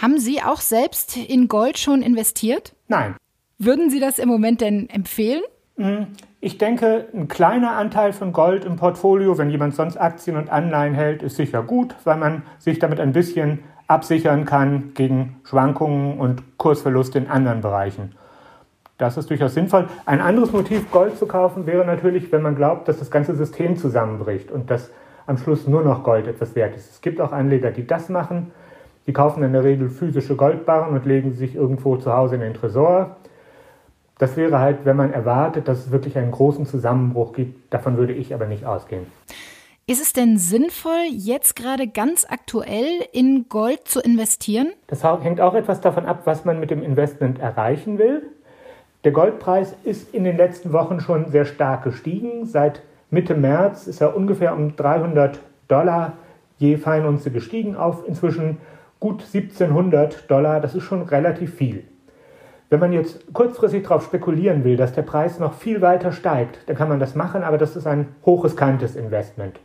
Haben 0.02 0.18
Sie 0.18 0.42
auch 0.42 0.60
selbst 0.60 1.16
in 1.16 1.46
Gold 1.46 1.78
schon 1.78 2.02
investiert? 2.02 2.74
Nein. 2.88 3.14
Würden 3.58 3.88
Sie 3.88 4.00
das 4.00 4.18
im 4.18 4.28
Moment 4.28 4.62
denn 4.62 4.90
empfehlen? 4.90 5.42
Hm, 5.76 6.06
ich 6.40 6.58
denke, 6.58 7.06
ein 7.12 7.26
kleiner 7.26 7.72
Anteil 7.72 8.12
von 8.12 8.32
Gold 8.32 8.64
im 8.64 8.76
Portfolio, 8.76 9.38
wenn 9.38 9.50
jemand 9.50 9.74
sonst 9.74 9.96
Aktien 9.96 10.36
und 10.36 10.50
Anleihen 10.50 10.94
hält, 10.94 11.22
ist 11.22 11.36
sicher 11.36 11.62
gut, 11.62 11.96
weil 12.04 12.16
man 12.16 12.42
sich 12.58 12.78
damit 12.78 13.00
ein 13.00 13.12
bisschen 13.12 13.60
absichern 13.88 14.44
kann 14.44 14.94
gegen 14.94 15.40
Schwankungen 15.44 16.18
und 16.18 16.58
Kursverluste 16.58 17.18
in 17.18 17.28
anderen 17.28 17.60
Bereichen. 17.60 18.14
Das 18.98 19.16
ist 19.16 19.28
durchaus 19.28 19.54
sinnvoll. 19.54 19.88
Ein 20.06 20.20
anderes 20.20 20.52
Motiv, 20.52 20.90
Gold 20.92 21.18
zu 21.18 21.26
kaufen, 21.26 21.66
wäre 21.66 21.84
natürlich, 21.84 22.30
wenn 22.30 22.42
man 22.42 22.54
glaubt, 22.54 22.86
dass 22.86 23.00
das 23.00 23.10
ganze 23.10 23.34
System 23.34 23.76
zusammenbricht 23.76 24.52
und 24.52 24.70
dass 24.70 24.90
am 25.26 25.38
Schluss 25.38 25.66
nur 25.66 25.82
noch 25.82 26.04
Gold 26.04 26.28
etwas 26.28 26.54
wert 26.54 26.76
ist. 26.76 26.90
Es 26.90 27.00
gibt 27.00 27.20
auch 27.20 27.32
Anleger, 27.32 27.72
die 27.72 27.86
das 27.86 28.08
machen. 28.08 28.52
Die 29.06 29.12
kaufen 29.12 29.42
in 29.42 29.52
der 29.52 29.64
Regel 29.64 29.90
physische 29.90 30.36
Goldbarren 30.36 30.94
und 30.94 31.04
legen 31.04 31.32
sie 31.32 31.38
sich 31.38 31.56
irgendwo 31.56 31.96
zu 31.96 32.12
Hause 32.12 32.36
in 32.36 32.42
den 32.42 32.54
Tresor. 32.54 33.16
Das 34.18 34.36
wäre 34.36 34.60
halt, 34.60 34.84
wenn 34.84 34.96
man 34.96 35.12
erwartet, 35.12 35.66
dass 35.66 35.78
es 35.78 35.90
wirklich 35.90 36.16
einen 36.16 36.30
großen 36.30 36.66
Zusammenbruch 36.66 37.32
gibt. 37.32 37.72
Davon 37.72 37.96
würde 37.96 38.12
ich 38.12 38.32
aber 38.32 38.46
nicht 38.46 38.64
ausgehen. 38.64 39.06
Ist 39.86 40.00
es 40.00 40.12
denn 40.14 40.38
sinnvoll, 40.38 41.08
jetzt 41.10 41.56
gerade 41.56 41.86
ganz 41.86 42.24
aktuell 42.26 43.04
in 43.12 43.50
Gold 43.50 43.86
zu 43.86 44.00
investieren? 44.00 44.72
Das 44.86 45.04
hängt 45.04 45.40
auch 45.40 45.54
etwas 45.54 45.80
davon 45.80 46.06
ab, 46.06 46.22
was 46.24 46.44
man 46.44 46.58
mit 46.58 46.70
dem 46.70 46.82
Investment 46.82 47.38
erreichen 47.38 47.98
will. 47.98 48.22
Der 49.04 49.12
Goldpreis 49.12 49.74
ist 49.84 50.14
in 50.14 50.24
den 50.24 50.38
letzten 50.38 50.72
Wochen 50.72 51.00
schon 51.00 51.28
sehr 51.28 51.44
stark 51.44 51.84
gestiegen. 51.84 52.46
Seit 52.46 52.80
Mitte 53.10 53.34
März 53.34 53.86
ist 53.86 54.00
er 54.00 54.16
ungefähr 54.16 54.54
um 54.54 54.74
300 54.76 55.40
Dollar 55.68 56.14
je 56.56 56.78
Feinunze 56.78 57.30
gestiegen 57.30 57.76
auf 57.76 58.08
inzwischen 58.08 58.58
gut 59.00 59.22
1700 59.22 60.30
Dollar. 60.30 60.60
Das 60.60 60.74
ist 60.74 60.84
schon 60.84 61.02
relativ 61.02 61.54
viel. 61.54 61.84
Wenn 62.70 62.80
man 62.80 62.92
jetzt 62.92 63.32
kurzfristig 63.32 63.82
darauf 63.82 64.04
spekulieren 64.04 64.64
will, 64.64 64.76
dass 64.76 64.92
der 64.92 65.02
Preis 65.02 65.38
noch 65.38 65.54
viel 65.54 65.80
weiter 65.80 66.12
steigt, 66.12 66.58
dann 66.66 66.76
kann 66.76 66.88
man 66.88 66.98
das 66.98 67.14
machen, 67.14 67.42
aber 67.42 67.58
das 67.58 67.76
ist 67.76 67.86
ein 67.86 68.14
hochriskantes 68.24 68.96
Investment. 68.96 69.60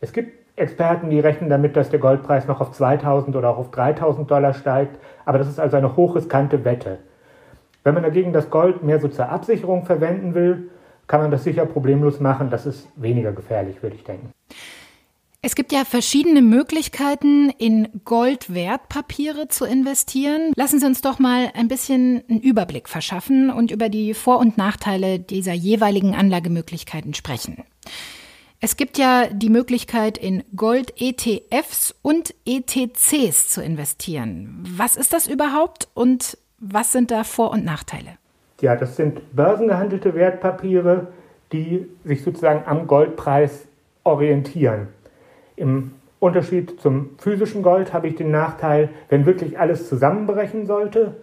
Es 0.00 0.12
gibt 0.12 0.44
Experten, 0.56 1.10
die 1.10 1.18
rechnen 1.18 1.50
damit, 1.50 1.76
dass 1.76 1.90
der 1.90 1.98
Goldpreis 1.98 2.46
noch 2.46 2.60
auf 2.60 2.70
2000 2.70 3.34
oder 3.34 3.50
auch 3.50 3.58
auf 3.58 3.70
3000 3.70 4.30
Dollar 4.30 4.54
steigt, 4.54 4.98
aber 5.24 5.38
das 5.38 5.48
ist 5.48 5.58
also 5.58 5.76
eine 5.76 5.96
hochriskante 5.96 6.64
Wette. 6.64 6.98
Wenn 7.82 7.94
man 7.94 8.02
dagegen 8.02 8.32
das 8.32 8.50
Gold 8.50 8.82
mehr 8.82 9.00
so 9.00 9.08
zur 9.08 9.28
Absicherung 9.28 9.84
verwenden 9.84 10.34
will, 10.34 10.70
kann 11.06 11.20
man 11.20 11.30
das 11.30 11.44
sicher 11.44 11.66
problemlos 11.66 12.20
machen. 12.20 12.50
Das 12.50 12.66
ist 12.66 12.88
weniger 12.96 13.32
gefährlich, 13.32 13.82
würde 13.82 13.96
ich 13.96 14.04
denken. 14.04 14.30
Es 15.46 15.54
gibt 15.54 15.72
ja 15.72 15.84
verschiedene 15.84 16.40
Möglichkeiten, 16.40 17.50
in 17.50 17.88
Goldwertpapiere 18.06 19.46
zu 19.48 19.66
investieren. 19.66 20.54
Lassen 20.56 20.80
Sie 20.80 20.86
uns 20.86 21.02
doch 21.02 21.18
mal 21.18 21.50
ein 21.52 21.68
bisschen 21.68 22.24
einen 22.30 22.40
Überblick 22.40 22.88
verschaffen 22.88 23.50
und 23.50 23.70
über 23.70 23.90
die 23.90 24.14
Vor- 24.14 24.38
und 24.38 24.56
Nachteile 24.56 25.18
dieser 25.18 25.52
jeweiligen 25.52 26.14
Anlagemöglichkeiten 26.14 27.12
sprechen. 27.12 27.62
Es 28.62 28.78
gibt 28.78 28.96
ja 28.96 29.26
die 29.26 29.50
Möglichkeit, 29.50 30.16
in 30.16 30.44
Gold-ETFs 30.56 31.94
und 32.00 32.34
ETCs 32.46 33.50
zu 33.50 33.62
investieren. 33.62 34.64
Was 34.66 34.96
ist 34.96 35.12
das 35.12 35.26
überhaupt 35.26 35.88
und 35.92 36.38
was 36.58 36.90
sind 36.90 37.10
da 37.10 37.22
Vor- 37.22 37.50
und 37.50 37.66
Nachteile? 37.66 38.16
Ja, 38.62 38.76
das 38.76 38.96
sind 38.96 39.20
börsengehandelte 39.36 40.14
Wertpapiere, 40.14 41.08
die 41.52 41.84
sich 42.02 42.22
sozusagen 42.22 42.64
am 42.64 42.86
Goldpreis 42.86 43.66
orientieren. 44.04 44.88
Im 45.56 45.92
Unterschied 46.18 46.80
zum 46.80 47.10
physischen 47.18 47.62
Gold 47.62 47.92
habe 47.92 48.08
ich 48.08 48.16
den 48.16 48.30
Nachteil, 48.30 48.88
wenn 49.08 49.26
wirklich 49.26 49.58
alles 49.58 49.88
zusammenbrechen 49.88 50.66
sollte, 50.66 51.16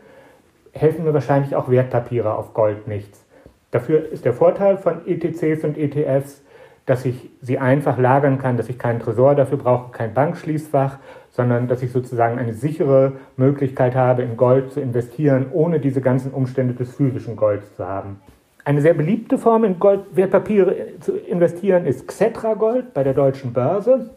helfen 0.73 1.03
mir 1.03 1.13
wahrscheinlich 1.13 1.55
auch 1.55 1.69
Wertpapiere 1.69 2.35
auf 2.35 2.53
Gold 2.53 2.87
nichts. 2.87 3.25
Dafür 3.71 4.11
ist 4.11 4.25
der 4.25 4.33
Vorteil 4.33 4.77
von 4.77 5.07
ETCs 5.07 5.63
und 5.63 5.77
ETFs, 5.77 6.41
dass 6.85 7.05
ich 7.05 7.29
sie 7.41 7.57
einfach 7.57 7.97
lagern 7.97 8.37
kann, 8.37 8.57
dass 8.57 8.69
ich 8.69 8.77
keinen 8.77 8.99
Tresor 8.99 9.35
dafür 9.35 9.57
brauche, 9.57 9.91
kein 9.91 10.13
Bankschließfach, 10.13 10.97
sondern 11.29 11.67
dass 11.67 11.81
ich 11.83 11.91
sozusagen 11.91 12.37
eine 12.37 12.53
sichere 12.53 13.13
Möglichkeit 13.37 13.95
habe, 13.95 14.23
in 14.23 14.35
Gold 14.35 14.71
zu 14.71 14.81
investieren, 14.81 15.47
ohne 15.51 15.79
diese 15.79 16.01
ganzen 16.01 16.31
Umstände 16.31 16.73
des 16.73 16.93
physischen 16.93 17.35
Golds 17.35 17.75
zu 17.75 17.87
haben. 17.87 18.19
Eine 18.63 18.81
sehr 18.81 18.93
beliebte 18.93 19.37
Form, 19.37 19.63
in 19.63 19.79
Goldwertpapiere 19.79 20.99
zu 20.99 21.17
investieren, 21.17 21.85
ist 21.85 22.07
Xetra 22.07 22.53
Gold 22.53 22.93
bei 22.93 23.03
der 23.03 23.13
deutschen 23.13 23.53
Börse. 23.53 24.11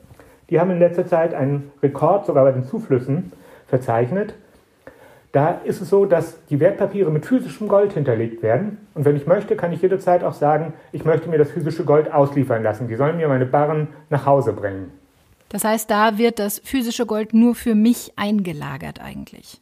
Die 0.50 0.60
haben 0.60 0.70
in 0.70 0.78
letzter 0.78 1.06
Zeit 1.06 1.34
einen 1.34 1.72
Rekord 1.82 2.26
sogar 2.26 2.44
bei 2.44 2.52
den 2.52 2.64
Zuflüssen 2.64 3.32
verzeichnet. 3.66 4.34
Da 5.32 5.60
ist 5.64 5.80
es 5.80 5.90
so, 5.90 6.06
dass 6.06 6.44
die 6.46 6.60
Wertpapiere 6.60 7.10
mit 7.10 7.26
physischem 7.26 7.66
Gold 7.66 7.92
hinterlegt 7.92 8.42
werden. 8.42 8.78
Und 8.94 9.04
wenn 9.04 9.16
ich 9.16 9.26
möchte, 9.26 9.56
kann 9.56 9.72
ich 9.72 9.82
jederzeit 9.82 10.22
auch 10.22 10.34
sagen, 10.34 10.74
ich 10.92 11.04
möchte 11.04 11.28
mir 11.28 11.38
das 11.38 11.50
physische 11.50 11.84
Gold 11.84 12.12
ausliefern 12.12 12.62
lassen. 12.62 12.86
Die 12.86 12.94
sollen 12.94 13.16
mir 13.16 13.26
meine 13.26 13.46
Barren 13.46 13.88
nach 14.10 14.26
Hause 14.26 14.52
bringen. 14.52 14.92
Das 15.48 15.64
heißt, 15.64 15.90
da 15.90 16.18
wird 16.18 16.38
das 16.38 16.60
physische 16.60 17.06
Gold 17.06 17.34
nur 17.34 17.54
für 17.54 17.74
mich 17.74 18.12
eingelagert 18.16 19.00
eigentlich. 19.00 19.60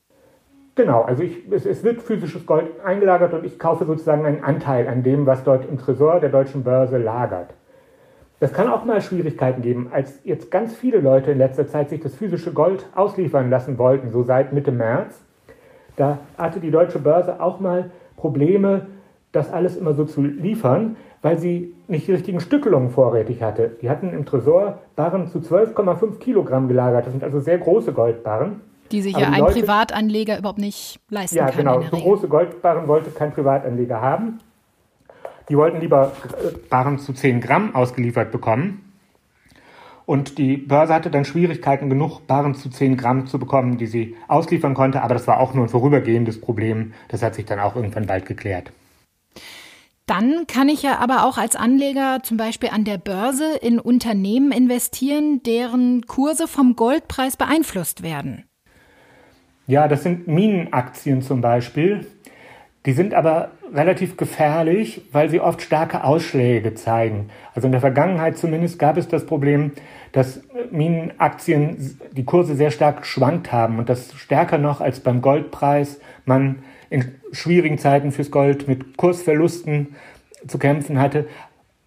Genau, 0.75 1.03
also 1.03 1.23
ich, 1.23 1.39
es, 1.51 1.67
es, 1.67 1.85
wird 1.85 2.01
physisches 2.01 2.47
Gold 2.47 2.67
eingelagert 2.85 3.35
und 3.35 3.45
ich 3.45 3.59
kaufe 3.59 3.85
sozusagen 3.85 4.25
einen 4.25 4.43
Anteil 4.43 4.89
an 4.89 5.03
dem, 5.03 5.27
was 5.27 5.45
dort 5.45 5.69
im 5.69 5.79
Tresor 5.79 6.21
der 6.21 6.31
deutschen 6.31 6.65
Börse 6.65 6.97
lagert. 6.97 7.51
Das 8.43 8.53
kann 8.53 8.69
auch 8.69 8.85
mal 8.85 9.01
Schwierigkeiten 9.01 9.63
geben, 9.63 9.91
als 9.93 10.19
jetzt 10.25 10.51
ganz 10.51 10.75
viele 10.75 10.99
Leute 10.99 11.31
in 11.31 11.39
letzter 11.39 11.69
Zeit 11.69 11.91
sich 11.91 12.01
das 12.01 12.17
physische 12.17 12.53
Gold 12.53 12.85
ausliefern 12.93 13.51
lassen 13.51 13.79
wollten, 13.79 14.11
so 14.11 14.25
seit 14.25 14.53
Mitte 14.53 14.73
März. 14.73 15.25
Da 15.95 16.19
hatte 16.37 16.59
die 16.59 16.73
deutsche 16.73 16.99
Börse 16.99 17.41
auch 17.41 17.61
mal 17.61 17.93
Probleme, 18.17 18.89
das 19.31 19.53
alles 19.53 19.77
immer 19.77 19.95
so 19.95 20.07
zu 20.07 20.23
liefern, 20.23 20.97
weil 21.23 21.39
sie 21.39 21.73
nicht 21.87 22.09
die 22.09 22.13
richtigen 22.15 22.41
Stückelungen 22.41 22.91
vorrätig 22.91 23.45
hatte. 23.45 23.77
Die 23.81 23.89
hatten 23.89 24.13
im 24.13 24.27
Tresor 24.27 24.81
Barren 24.97 25.29
zu 25.29 25.39
12,5 25.39 26.19
Kilogramm 26.19 26.67
gelagert. 26.67 27.07
Das 27.07 27.13
sind 27.13 27.23
also 27.23 27.39
sehr 27.39 27.59
große 27.59 27.93
Goldbarren. 27.93 28.61
Die 28.91 29.03
sich 29.03 29.17
ja 29.17 29.29
ein 29.29 29.39
Leute, 29.39 29.61
Privatanleger 29.61 30.37
überhaupt 30.41 30.59
nicht 30.59 30.99
leisten 31.11 31.37
ja, 31.37 31.47
kann. 31.47 31.65
Ja, 31.65 31.77
genau. 31.77 31.89
So 31.93 31.97
große 31.97 32.27
Goldbarren 32.27 32.89
wollte 32.89 33.11
kein 33.11 33.31
Privatanleger 33.31 34.01
haben. 34.01 34.41
Die 35.49 35.57
wollten 35.57 35.81
lieber 35.81 36.13
Barren 36.71 36.99
zu 36.99 37.13
10 37.13 37.41
Gramm 37.41 37.75
ausgeliefert 37.75 38.31
bekommen. 38.33 38.93
Und 40.05 40.39
die 40.39 40.57
Börse 40.57 40.95
hatte 40.95 41.11
dann 41.11 41.25
Schwierigkeiten, 41.25 41.89
genug 41.89 42.27
Barren 42.27 42.55
zu 42.55 42.71
10 42.71 42.97
Gramm 42.97 43.27
zu 43.27 43.39
bekommen, 43.39 43.79
die 43.79 43.87
sie 43.87 44.17
ausliefern 44.29 44.75
konnte. 44.75 45.03
Aber 45.03 45.15
das 45.15 45.27
war 45.27 45.39
auch 45.39 45.55
nur 45.55 45.65
ein 45.67 45.69
vorübergehendes 45.69 46.41
Problem. 46.41 46.93
Das 47.09 47.23
hat 47.23 47.35
sich 47.35 47.45
dann 47.45 47.61
auch 47.61 47.77
irgendwann 47.77 48.07
bald 48.07 48.27
geklärt. 48.27 48.73
Dann 50.07 50.47
kann 50.49 50.69
ich 50.69 50.83
ja 50.83 50.99
aber 50.99 51.25
auch 51.25 51.39
als 51.39 51.55
Anleger 51.55 52.19
zum 52.23 52.37
Beispiel 52.37 52.71
an 52.71 52.85
der 52.85 52.99
Börse 52.99 53.57
in 53.61 53.79
Unternehmen 53.79 54.51
investieren, 54.51 55.43
deren 55.45 56.03
Kurse 56.07 56.49
vom 56.49 56.75
Goldpreis 56.75 57.37
beeinflusst 57.37 58.03
werden. 58.03 58.45
Ja, 59.69 59.87
das 59.87 60.03
sind 60.03 60.27
Minenaktien 60.27 61.23
zum 61.23 61.41
Beispiel. 61.41 62.07
Die 62.85 62.93
sind 62.93 63.15
aber 63.15 63.51
relativ 63.73 64.17
gefährlich, 64.17 65.03
weil 65.13 65.31
sie 65.31 65.41
oft 65.41 65.63
starke 65.63 66.03
Ausschläge 66.03 66.75
zeigen. 66.75 67.31
Also 67.55 67.67
in 67.67 67.73
der 67.73 67.81
Vergangenheit 67.81 68.37
zumindest 68.37 68.79
gab 68.79 68.97
es 68.97 69.07
das 69.07 69.25
Problem, 69.25 69.71
dass 70.11 70.43
Minenaktien 70.71 71.99
die 72.13 72.25
Kurse 72.25 72.57
sehr 72.57 72.71
stark 72.71 73.03
geschwankt 73.03 73.53
haben 73.53 73.79
und 73.79 73.89
das 73.89 74.13
stärker 74.15 74.59
noch 74.59 74.81
als 74.81 75.01
beim 75.01 75.23
Goldpreis 75.23 76.01
man 76.25 76.65
in 76.91 77.15
schwierigen 77.31 77.79
Zeiten 77.79 78.13
fürs 78.13 78.31
Gold 78.31 78.69
mit 78.69 78.97
Kursverlusten 78.97 79.95
zu 80.47 80.59
kämpfen 80.59 80.99
hatte. 80.99 81.27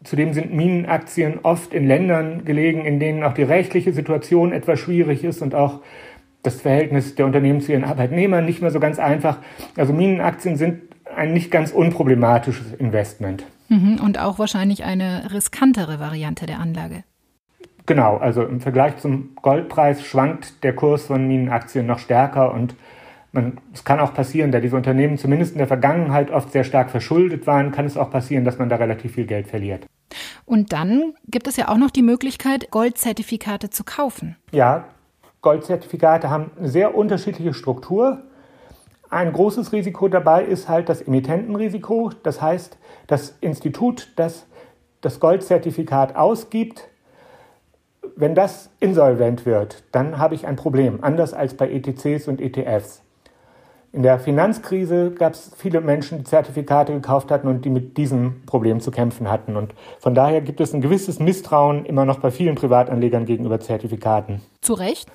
Zudem 0.04 0.34
sind 0.34 0.54
Minenaktien 0.54 1.40
oft 1.44 1.74
in 1.74 1.88
Ländern 1.88 2.46
gelegen, 2.46 2.86
in 2.86 3.00
denen 3.00 3.24
auch 3.24 3.34
die 3.34 3.44
rechtliche 3.44 3.92
Situation 3.92 4.54
etwas 4.54 4.80
schwierig 4.80 5.24
ist 5.24 5.42
und 5.42 5.56
auch 5.56 5.82
das 6.46 6.62
Verhältnis 6.62 7.16
der 7.16 7.26
Unternehmen 7.26 7.62
zu 7.62 7.72
ihren 7.72 7.84
Arbeitnehmern 7.84 8.46
nicht 8.46 8.62
mehr 8.62 8.72
so 8.72 8.80
ganz 8.80 9.00
einfach. 9.00 9.38
Also 9.76 9.94
Minenaktien 9.94 10.56
sind 10.56 10.82
ein 11.16 11.34
nicht 11.34 11.52
ganz 11.52 11.72
unproblematisches 11.72 12.74
Investment. 12.74 13.46
Mhm, 13.70 14.00
und 14.04 14.20
auch 14.20 14.40
wahrscheinlich 14.40 14.84
eine 14.84 15.32
riskantere 15.34 16.00
Variante 16.00 16.46
der 16.46 16.60
Anlage. 16.60 17.04
Genau, 17.86 18.18
also 18.18 18.44
im 18.44 18.62
Vergleich 18.62 18.98
zum 18.98 19.36
Goldpreis 19.42 20.04
schwankt 20.04 20.64
der 20.64 20.74
Kurs 20.74 21.06
von 21.06 21.28
Minenaktien 21.28 21.86
noch 21.86 22.00
stärker 22.00 22.54
und 22.54 22.76
man, 23.32 23.60
es 23.74 23.84
kann 23.84 24.00
auch 24.00 24.14
passieren, 24.14 24.52
da 24.52 24.60
diese 24.60 24.76
Unternehmen 24.76 25.18
zumindest 25.18 25.52
in 25.52 25.58
der 25.58 25.68
Vergangenheit 25.68 26.32
oft 26.32 26.52
sehr 26.52 26.64
stark 26.64 26.90
verschuldet 26.90 27.46
waren, 27.46 27.72
kann 27.72 27.86
es 27.86 27.98
auch 27.98 28.10
passieren, 28.10 28.46
dass 28.46 28.58
man 28.58 28.70
da 28.70 28.78
relativ 28.78 29.14
viel 29.14 29.26
Geld 29.26 29.48
verliert. 29.48 29.86
Und 30.46 30.72
dann 30.74 31.14
gibt 31.28 31.48
es 31.48 31.58
ja 31.58 31.68
auch 31.68 31.78
noch 31.78 31.92
die 31.92 32.02
Möglichkeit, 32.02 32.72
Goldzertifikate 32.72 33.70
zu 33.70 33.84
kaufen. 33.84 34.38
Ja, 34.52 34.86
Goldzertifikate 35.46 36.30
haben 36.30 36.52
eine 36.58 36.68
sehr 36.68 36.96
unterschiedliche 36.96 37.54
Struktur. 37.54 38.24
Ein 39.10 39.32
großes 39.32 39.72
Risiko 39.72 40.08
dabei 40.08 40.44
ist 40.44 40.68
halt 40.68 40.90
das 40.90 41.02
Emittentenrisiko. 41.02 42.12
Das 42.24 42.42
heißt, 42.42 42.78
das 43.08 43.36
Institut, 43.42 44.12
das 44.16 44.48
das 45.02 45.20
Goldzertifikat 45.20 46.16
ausgibt, 46.16 46.88
wenn 48.16 48.34
das 48.34 48.72
insolvent 48.80 49.46
wird, 49.46 49.84
dann 49.92 50.18
habe 50.18 50.34
ich 50.34 50.48
ein 50.48 50.56
Problem, 50.56 51.04
anders 51.04 51.36
als 51.36 51.54
bei 51.54 51.70
ETCs 51.70 52.28
und 52.28 52.42
ETFs. 52.42 53.04
In 53.92 54.02
der 54.02 54.18
Finanzkrise 54.20 55.12
gab 55.12 55.34
es 55.34 55.52
viele 55.56 55.80
Menschen, 55.80 56.18
die 56.18 56.24
Zertifikate 56.24 56.92
gekauft 56.92 57.30
hatten 57.30 57.48
und 57.48 57.64
die 57.66 57.70
mit 57.70 57.98
diesem 57.98 58.42
Problem 58.48 58.80
zu 58.80 58.90
kämpfen 58.90 59.30
hatten. 59.30 59.56
Und 59.56 59.76
von 60.00 60.16
daher 60.16 60.42
gibt 60.42 60.60
es 60.60 60.74
ein 60.74 60.82
gewisses 60.82 61.20
Misstrauen 61.20 61.86
immer 61.86 62.04
noch 62.06 62.20
bei 62.20 62.32
vielen 62.32 62.56
Privatanlegern 62.56 63.26
gegenüber 63.26 63.60
Zertifikaten. 63.60 64.42
Zu 64.62 64.74
Recht? 64.74 65.08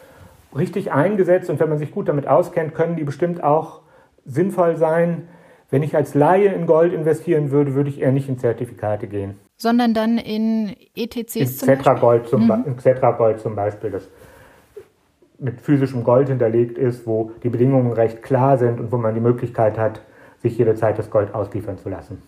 Richtig 0.56 0.92
eingesetzt 0.92 1.50
und 1.50 1.60
wenn 1.60 1.68
man 1.68 1.78
sich 1.78 1.92
gut 1.92 2.08
damit 2.08 2.26
auskennt, 2.26 2.74
können 2.74 2.96
die 2.96 3.04
bestimmt 3.04 3.42
auch 3.42 3.82
sinnvoll 4.24 4.76
sein. 4.76 5.28
Wenn 5.70 5.82
ich 5.82 5.94
als 5.94 6.14
Laie 6.14 6.48
in 6.48 6.66
Gold 6.66 6.92
investieren 6.92 7.50
würde, 7.50 7.74
würde 7.74 7.90
ich 7.90 8.00
eher 8.00 8.10
nicht 8.10 8.28
in 8.28 8.38
Zertifikate 8.38 9.06
gehen. 9.06 9.36
Sondern 9.56 9.94
dann 9.94 10.18
in 10.18 10.74
ETCs 10.96 11.36
in 11.36 11.46
zum 11.46 11.68
Cetra 11.68 11.94
Gold 11.94 12.28
zum, 12.28 12.46
mhm. 12.46 12.64
in 12.66 12.78
Cetra 12.78 13.12
Gold 13.12 13.40
zum 13.40 13.54
Beispiel. 13.54 13.90
Das 13.90 14.08
mit 15.40 15.60
physischem 15.60 16.04
Gold 16.04 16.28
hinterlegt 16.28 16.78
ist, 16.78 17.06
wo 17.06 17.32
die 17.42 17.48
Bedingungen 17.48 17.92
recht 17.92 18.22
klar 18.22 18.58
sind 18.58 18.78
und 18.78 18.92
wo 18.92 18.98
man 18.98 19.14
die 19.14 19.20
Möglichkeit 19.20 19.78
hat, 19.78 20.02
sich 20.42 20.56
jederzeit 20.58 20.98
das 20.98 21.10
Gold 21.10 21.34
ausliefern 21.34 21.78
zu 21.78 21.88
lassen. 21.88 22.22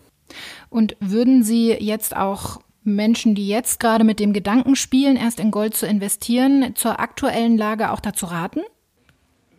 Und 0.69 0.95
würden 0.99 1.43
Sie 1.43 1.71
jetzt 1.73 2.15
auch 2.15 2.59
Menschen, 2.83 3.35
die 3.35 3.47
jetzt 3.47 3.79
gerade 3.79 4.03
mit 4.03 4.19
dem 4.19 4.33
Gedanken 4.33 4.75
spielen, 4.75 5.15
erst 5.15 5.39
in 5.39 5.51
Gold 5.51 5.75
zu 5.75 5.85
investieren, 5.85 6.75
zur 6.75 6.99
aktuellen 6.99 7.57
Lage 7.57 7.91
auch 7.91 7.99
dazu 7.99 8.25
raten? 8.25 8.61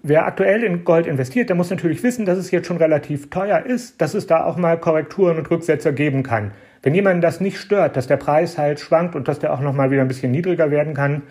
Wer 0.02 0.26
aktuell 0.26 0.62
in 0.62 0.84
Gold 0.84 1.06
investiert, 1.06 1.48
der 1.48 1.56
muss 1.56 1.70
natürlich 1.70 2.02
wissen, 2.02 2.26
dass 2.26 2.36
es 2.36 2.50
jetzt 2.50 2.66
schon 2.66 2.76
relativ 2.76 3.30
teuer 3.30 3.64
ist, 3.64 4.02
dass 4.02 4.12
es 4.12 4.26
da 4.26 4.44
auch 4.44 4.58
mal 4.58 4.78
Korrekturen 4.78 5.38
und 5.38 5.50
Rücksetzer 5.50 5.92
geben 5.92 6.22
kann. 6.22 6.52
Wenn 6.82 6.94
jemanden 6.94 7.22
das 7.22 7.40
nicht 7.40 7.56
stört, 7.56 7.96
dass 7.96 8.06
der 8.06 8.18
Preis 8.18 8.58
halt 8.58 8.78
schwankt 8.78 9.14
und 9.14 9.26
dass 9.28 9.38
der 9.38 9.54
auch 9.54 9.60
noch 9.60 9.72
mal 9.72 9.90
wieder 9.90 10.02
ein 10.02 10.08
bisschen 10.08 10.30
niedriger 10.30 10.70
werden 10.70 10.92
kann, 10.92 11.22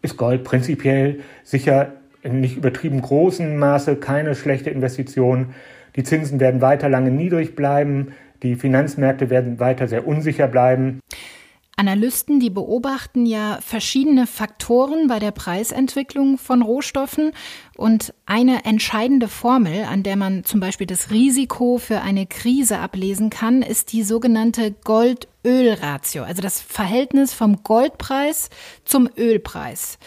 ist 0.00 0.16
Gold 0.16 0.44
prinzipiell 0.44 1.20
sicher 1.42 1.92
in 2.22 2.40
nicht 2.40 2.56
übertrieben 2.56 3.02
großem 3.02 3.58
Maße 3.58 3.96
keine 3.96 4.34
schlechte 4.34 4.70
Investition. 4.70 5.54
Die 5.96 6.02
Zinsen 6.02 6.40
werden 6.40 6.62
weiter 6.62 6.88
lange 6.88 7.10
niedrig 7.10 7.54
bleiben, 7.54 8.14
die 8.42 8.56
Finanzmärkte 8.56 9.30
werden 9.30 9.60
weiter 9.60 9.88
sehr 9.88 10.06
unsicher 10.06 10.48
bleiben. 10.48 11.00
Analysten, 11.76 12.38
die 12.38 12.50
beobachten 12.50 13.26
ja 13.26 13.58
verschiedene 13.60 14.26
Faktoren 14.26 15.08
bei 15.08 15.18
der 15.18 15.32
Preisentwicklung 15.32 16.38
von 16.38 16.62
Rohstoffen 16.62 17.32
und 17.76 18.14
eine 18.26 18.64
entscheidende 18.64 19.26
Formel, 19.26 19.84
an 19.84 20.04
der 20.04 20.16
man 20.16 20.44
zum 20.44 20.60
Beispiel 20.60 20.86
das 20.86 21.10
Risiko 21.10 21.78
für 21.78 22.00
eine 22.00 22.26
Krise 22.26 22.78
ablesen 22.78 23.28
kann, 23.28 23.62
ist 23.62 23.92
die 23.92 24.04
sogenannte 24.04 24.70
Gold-Öl-Ratio, 24.70 26.22
also 26.22 26.42
das 26.42 26.60
Verhältnis 26.60 27.34
vom 27.34 27.64
Goldpreis 27.64 28.50
zum 28.84 29.08
Ölpreis. 29.16 29.98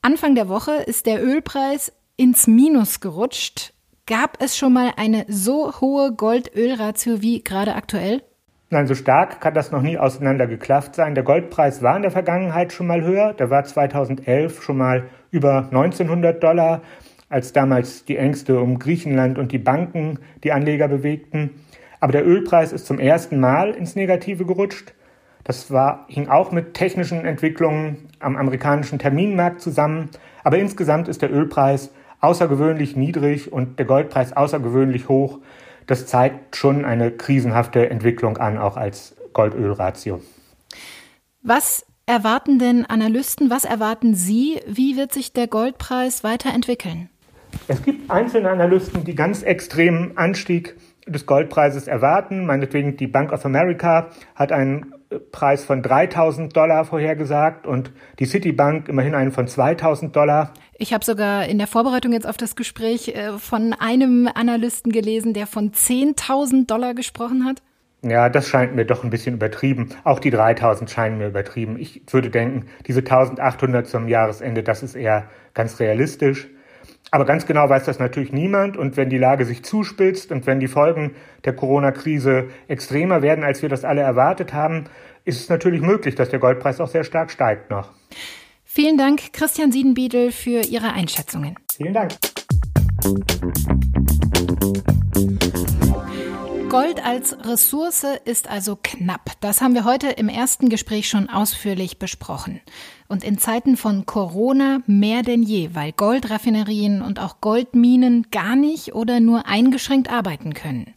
Anfang 0.00 0.36
der 0.36 0.48
Woche 0.48 0.74
ist 0.74 1.06
der 1.06 1.24
Ölpreis 1.24 1.92
ins 2.16 2.46
Minus 2.46 3.00
gerutscht. 3.00 3.72
Gab 4.06 4.40
es 4.40 4.56
schon 4.56 4.72
mal 4.72 4.92
eine 4.96 5.26
so 5.28 5.80
hohe 5.80 6.12
Gold-Öl-Ratio 6.12 7.20
wie 7.20 7.42
gerade 7.42 7.74
aktuell? 7.74 8.22
Nein, 8.70 8.86
so 8.86 8.94
stark 8.94 9.40
kann 9.40 9.54
das 9.54 9.70
noch 9.70 9.80
nie 9.80 9.96
auseinandergeklafft 9.96 10.94
sein. 10.94 11.14
Der 11.14 11.24
Goldpreis 11.24 11.82
war 11.82 11.96
in 11.96 12.02
der 12.02 12.10
Vergangenheit 12.10 12.70
schon 12.70 12.86
mal 12.86 13.02
höher. 13.02 13.32
Der 13.32 13.48
war 13.48 13.64
2011 13.64 14.62
schon 14.62 14.76
mal 14.76 15.04
über 15.30 15.68
1900 15.70 16.42
Dollar, 16.42 16.82
als 17.30 17.54
damals 17.54 18.04
die 18.04 18.18
Ängste 18.18 18.60
um 18.60 18.78
Griechenland 18.78 19.38
und 19.38 19.52
die 19.52 19.58
Banken 19.58 20.18
die 20.44 20.52
Anleger 20.52 20.86
bewegten. 20.86 21.62
Aber 22.00 22.12
der 22.12 22.26
Ölpreis 22.26 22.72
ist 22.72 22.86
zum 22.86 22.98
ersten 22.98 23.40
Mal 23.40 23.70
ins 23.70 23.96
Negative 23.96 24.44
gerutscht. 24.44 24.92
Das 25.44 25.70
war, 25.70 26.04
hing 26.08 26.28
auch 26.28 26.52
mit 26.52 26.74
technischen 26.74 27.24
Entwicklungen 27.24 28.10
am 28.20 28.36
amerikanischen 28.36 28.98
Terminmarkt 28.98 29.62
zusammen. 29.62 30.10
Aber 30.44 30.58
insgesamt 30.58 31.08
ist 31.08 31.22
der 31.22 31.32
Ölpreis 31.32 31.90
außergewöhnlich 32.20 32.96
niedrig 32.96 33.50
und 33.50 33.78
der 33.78 33.86
Goldpreis 33.86 34.34
außergewöhnlich 34.34 35.08
hoch 35.08 35.38
das 35.88 36.06
zeigt 36.06 36.54
schon 36.54 36.84
eine 36.84 37.10
krisenhafte 37.10 37.90
Entwicklung 37.90 38.36
an, 38.36 38.58
auch 38.58 38.76
als 38.76 39.16
Gold-Öl-Ratio. 39.32 40.20
Was 41.42 41.86
erwarten 42.04 42.58
denn 42.58 42.84
Analysten, 42.84 43.48
was 43.50 43.64
erwarten 43.64 44.14
Sie? 44.14 44.60
Wie 44.66 44.96
wird 44.96 45.12
sich 45.12 45.32
der 45.32 45.46
Goldpreis 45.46 46.22
weiterentwickeln? 46.22 47.08
Es 47.68 47.82
gibt 47.82 48.10
einzelne 48.10 48.50
Analysten, 48.50 49.04
die 49.04 49.14
ganz 49.14 49.42
extremen 49.42 50.16
Anstieg 50.18 50.76
des 51.08 51.26
Goldpreises 51.26 51.88
erwarten. 51.88 52.46
Meinetwegen 52.46 52.96
die 52.96 53.06
Bank 53.06 53.32
of 53.32 53.44
America 53.44 54.08
hat 54.34 54.52
einen 54.52 54.94
Preis 55.32 55.64
von 55.64 55.82
3000 55.82 56.54
Dollar 56.54 56.84
vorhergesagt 56.84 57.66
und 57.66 57.92
die 58.18 58.26
Citibank 58.26 58.88
immerhin 58.88 59.14
einen 59.14 59.32
von 59.32 59.46
2000 59.46 60.14
Dollar. 60.14 60.52
Ich 60.76 60.92
habe 60.92 61.04
sogar 61.04 61.46
in 61.46 61.58
der 61.58 61.66
Vorbereitung 61.66 62.12
jetzt 62.12 62.26
auf 62.26 62.36
das 62.36 62.56
Gespräch 62.56 63.08
äh, 63.08 63.38
von 63.38 63.74
einem 63.78 64.28
Analysten 64.32 64.92
gelesen, 64.92 65.32
der 65.32 65.46
von 65.46 65.72
10.000 65.72 66.66
Dollar 66.66 66.94
gesprochen 66.94 67.44
hat. 67.46 67.62
Ja, 68.02 68.28
das 68.28 68.48
scheint 68.48 68.76
mir 68.76 68.84
doch 68.84 69.02
ein 69.02 69.10
bisschen 69.10 69.34
übertrieben. 69.34 69.88
Auch 70.04 70.20
die 70.20 70.30
3000 70.30 70.88
scheinen 70.88 71.18
mir 71.18 71.28
übertrieben. 71.28 71.76
Ich 71.78 72.02
würde 72.10 72.30
denken, 72.30 72.66
diese 72.86 73.00
1800 73.00 73.88
zum 73.88 74.06
Jahresende, 74.06 74.62
das 74.62 74.82
ist 74.84 74.94
eher 74.94 75.28
ganz 75.52 75.80
realistisch. 75.80 76.48
Aber 77.10 77.24
ganz 77.24 77.46
genau 77.46 77.68
weiß 77.68 77.84
das 77.84 77.98
natürlich 77.98 78.32
niemand. 78.32 78.76
Und 78.76 78.96
wenn 78.96 79.08
die 79.08 79.18
Lage 79.18 79.44
sich 79.44 79.64
zuspitzt 79.64 80.30
und 80.30 80.46
wenn 80.46 80.60
die 80.60 80.68
Folgen 80.68 81.14
der 81.44 81.54
Corona-Krise 81.54 82.48
extremer 82.68 83.22
werden, 83.22 83.44
als 83.44 83.62
wir 83.62 83.68
das 83.68 83.84
alle 83.84 84.02
erwartet 84.02 84.52
haben, 84.52 84.84
ist 85.24 85.40
es 85.40 85.48
natürlich 85.48 85.80
möglich, 85.80 86.14
dass 86.14 86.28
der 86.28 86.38
Goldpreis 86.38 86.80
auch 86.80 86.88
sehr 86.88 87.04
stark 87.04 87.30
steigt 87.30 87.70
noch. 87.70 87.90
Vielen 88.64 88.98
Dank, 88.98 89.32
Christian 89.32 89.72
Siedenbiedel, 89.72 90.30
für 90.30 90.60
Ihre 90.60 90.92
Einschätzungen. 90.92 91.56
Vielen 91.76 91.94
Dank. 91.94 92.12
Gold 96.68 97.02
als 97.02 97.34
Ressource 97.46 98.04
ist 98.26 98.50
also 98.50 98.78
knapp. 98.82 99.32
Das 99.40 99.62
haben 99.62 99.72
wir 99.72 99.84
heute 99.84 100.08
im 100.08 100.28
ersten 100.28 100.68
Gespräch 100.68 101.08
schon 101.08 101.30
ausführlich 101.30 101.98
besprochen. 101.98 102.60
Und 103.08 103.24
in 103.24 103.38
Zeiten 103.38 103.78
von 103.78 104.04
Corona 104.04 104.80
mehr 104.86 105.22
denn 105.22 105.42
je, 105.42 105.70
weil 105.72 105.92
Goldraffinerien 105.92 107.00
und 107.00 107.20
auch 107.20 107.40
Goldminen 107.40 108.26
gar 108.30 108.54
nicht 108.54 108.94
oder 108.94 109.18
nur 109.18 109.46
eingeschränkt 109.46 110.10
arbeiten 110.10 110.52
können. 110.52 110.92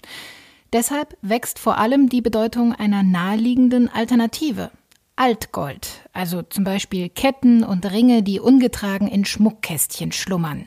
Deshalb 0.73 1.17
wächst 1.21 1.57
vor 1.57 1.77
allem 1.77 2.09
die 2.09 2.21
Bedeutung 2.21 2.73
einer 2.73 3.01
naheliegenden 3.01 3.87
Alternative. 3.87 4.71
Altgold, 5.15 6.01
also 6.11 6.41
zum 6.41 6.65
Beispiel 6.65 7.07
Ketten 7.07 7.63
und 7.63 7.89
Ringe, 7.89 8.23
die 8.23 8.41
ungetragen 8.41 9.07
in 9.07 9.23
Schmuckkästchen 9.23 10.11
schlummern. 10.11 10.65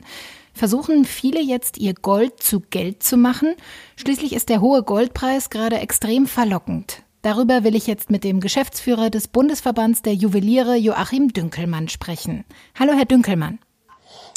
Versuchen 0.55 1.05
viele 1.05 1.43
jetzt 1.43 1.79
ihr 1.79 1.95
Gold 1.95 2.43
zu 2.43 2.61
Geld 2.61 3.03
zu 3.03 3.17
machen? 3.17 3.55
Schließlich 3.97 4.33
ist 4.33 4.49
der 4.49 4.61
hohe 4.61 4.85
Goldpreis 4.85 5.51
gerade 5.51 5.79
extrem 5.79 6.27
verlockend. 6.27 7.03
Darüber 7.23 7.65
will 7.65 7.75
ich 7.75 7.87
jetzt 7.87 8.11
mit 8.11 8.23
dem 8.23 8.39
Geschäftsführer 8.39 9.11
des 9.11 9.29
Bundesverbands 9.29 10.03
der 10.03 10.15
Juweliere 10.15 10.77
Joachim 10.77 11.33
Dünkelmann 11.33 11.89
sprechen. 11.89 12.45
Hallo, 12.79 12.93
Herr 12.93 13.07
Dünkelmann. 13.07 13.59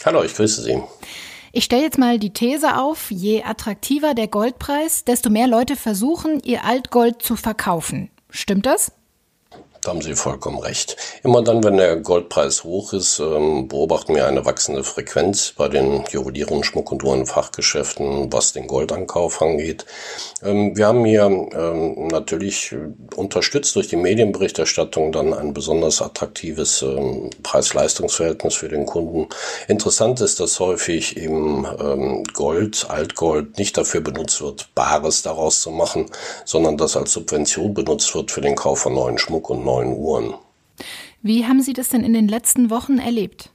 Hallo, 0.06 0.24
ich 0.24 0.34
grüße 0.34 0.64
Sie. 0.64 0.82
Ich 1.52 1.66
stelle 1.66 1.84
jetzt 1.84 1.98
mal 1.98 2.18
die 2.18 2.34
These 2.34 2.78
auf, 2.78 3.12
je 3.12 3.44
attraktiver 3.44 4.14
der 4.14 4.28
Goldpreis, 4.28 5.06
desto 5.06 5.30
mehr 5.30 5.48
Leute 5.48 5.76
versuchen, 5.76 6.42
ihr 6.44 6.66
Altgold 6.66 7.22
zu 7.22 7.36
verkaufen. 7.36 8.10
Stimmt 8.30 8.66
das? 8.66 8.92
Da 9.88 9.94
haben 9.94 10.02
Sie 10.02 10.16
vollkommen 10.16 10.60
recht. 10.60 10.98
Immer 11.24 11.42
dann, 11.42 11.64
wenn 11.64 11.78
der 11.78 11.96
Goldpreis 11.96 12.66
hoch 12.66 12.92
ist, 12.92 13.20
ähm, 13.20 13.70
beobachten 13.70 14.16
wir 14.16 14.28
eine 14.28 14.46
wachsende 14.46 14.84
Frequenz 14.84 15.54
bei 15.56 15.70
den 15.70 16.04
Juwelieren, 16.12 16.66
Schmuck- 16.66 16.92
und 16.92 17.06
Uhrenfachgeschäften, 17.06 18.34
was 18.34 18.52
den 18.52 18.68
Goldankauf 18.68 19.42
angeht. 19.42 19.86
Ähm, 20.44 20.76
wir 20.76 20.88
haben 20.88 21.06
hier 21.06 21.24
ähm, 21.24 22.08
natürlich 22.10 22.76
unterstützt 23.16 23.78
durch 23.78 23.88
die 23.88 23.96
Medienberichterstattung 23.96 25.14
dann 25.14 25.34
ein 25.34 25.54
besonders 25.54 26.02
attraktives 26.02 26.84
Preis-Leistungs-Verhältnis 27.44 28.56
für 28.56 28.68
den 28.68 28.86
Kunden. 28.86 29.30
Interessant 29.70 30.20
ist, 30.20 30.42
dass 30.42 30.60
häufig 30.60 31.16
eben 31.16 32.24
Gold, 32.34 32.88
Altgold 32.90 33.58
nicht 33.58 33.78
dafür 33.78 34.02
benutzt 34.02 34.42
wird, 34.42 34.70
Bares 34.76 35.22
daraus 35.22 35.62
zu 35.62 35.72
machen, 35.72 36.08
sondern 36.44 36.76
das 36.78 36.98
als 36.98 37.14
Subvention 37.14 37.74
benutzt 37.74 38.14
wird 38.14 38.32
für 38.32 38.42
den 38.42 38.56
Kauf 38.56 38.80
von 38.80 38.94
neuen 38.94 39.18
Schmuck 39.18 39.50
und 39.50 39.64
neuen 39.64 39.77
Uhren. 39.86 40.34
Wie 41.22 41.46
haben 41.46 41.62
Sie 41.62 41.74
das 41.74 41.90
denn 41.90 42.04
in 42.04 42.14
den 42.14 42.28
letzten 42.28 42.70
Wochen 42.70 43.00
erlebt? 43.00 43.52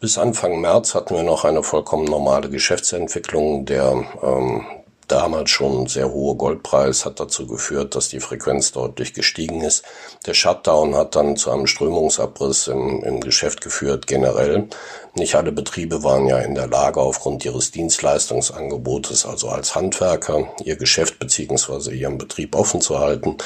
Bis 0.00 0.16
Anfang 0.16 0.60
März 0.60 0.94
hatten 0.94 1.14
wir 1.14 1.22
noch 1.22 1.44
eine 1.44 1.62
vollkommen 1.62 2.06
normale 2.06 2.48
Geschäftsentwicklung. 2.48 3.66
Der 3.66 4.02
ähm, 4.22 4.64
damals 5.10 5.50
schon 5.50 5.86
sehr 5.88 6.12
hohe 6.12 6.36
Goldpreis 6.36 7.04
hat 7.04 7.20
dazu 7.20 7.46
geführt, 7.46 7.94
dass 7.94 8.08
die 8.08 8.20
Frequenz 8.20 8.72
deutlich 8.72 9.12
gestiegen 9.12 9.60
ist. 9.60 9.84
Der 10.26 10.34
Shutdown 10.34 10.94
hat 10.94 11.16
dann 11.16 11.36
zu 11.36 11.50
einem 11.50 11.66
Strömungsabriss 11.66 12.68
im, 12.68 13.02
im 13.02 13.20
Geschäft 13.20 13.60
geführt, 13.60 14.06
generell. 14.06 14.68
Nicht 15.14 15.34
alle 15.34 15.52
Betriebe 15.52 16.04
waren 16.04 16.26
ja 16.26 16.38
in 16.38 16.54
der 16.54 16.68
Lage, 16.68 17.00
aufgrund 17.00 17.44
ihres 17.44 17.72
Dienstleistungsangebotes, 17.72 19.26
also 19.26 19.48
als 19.48 19.74
Handwerker, 19.74 20.48
ihr 20.64 20.76
Geschäft 20.76 21.18
beziehungsweise 21.18 21.92
ihren 21.92 22.16
Betrieb 22.16 22.54
offen 22.54 22.80
zu 22.80 23.00
halten. 23.00 23.36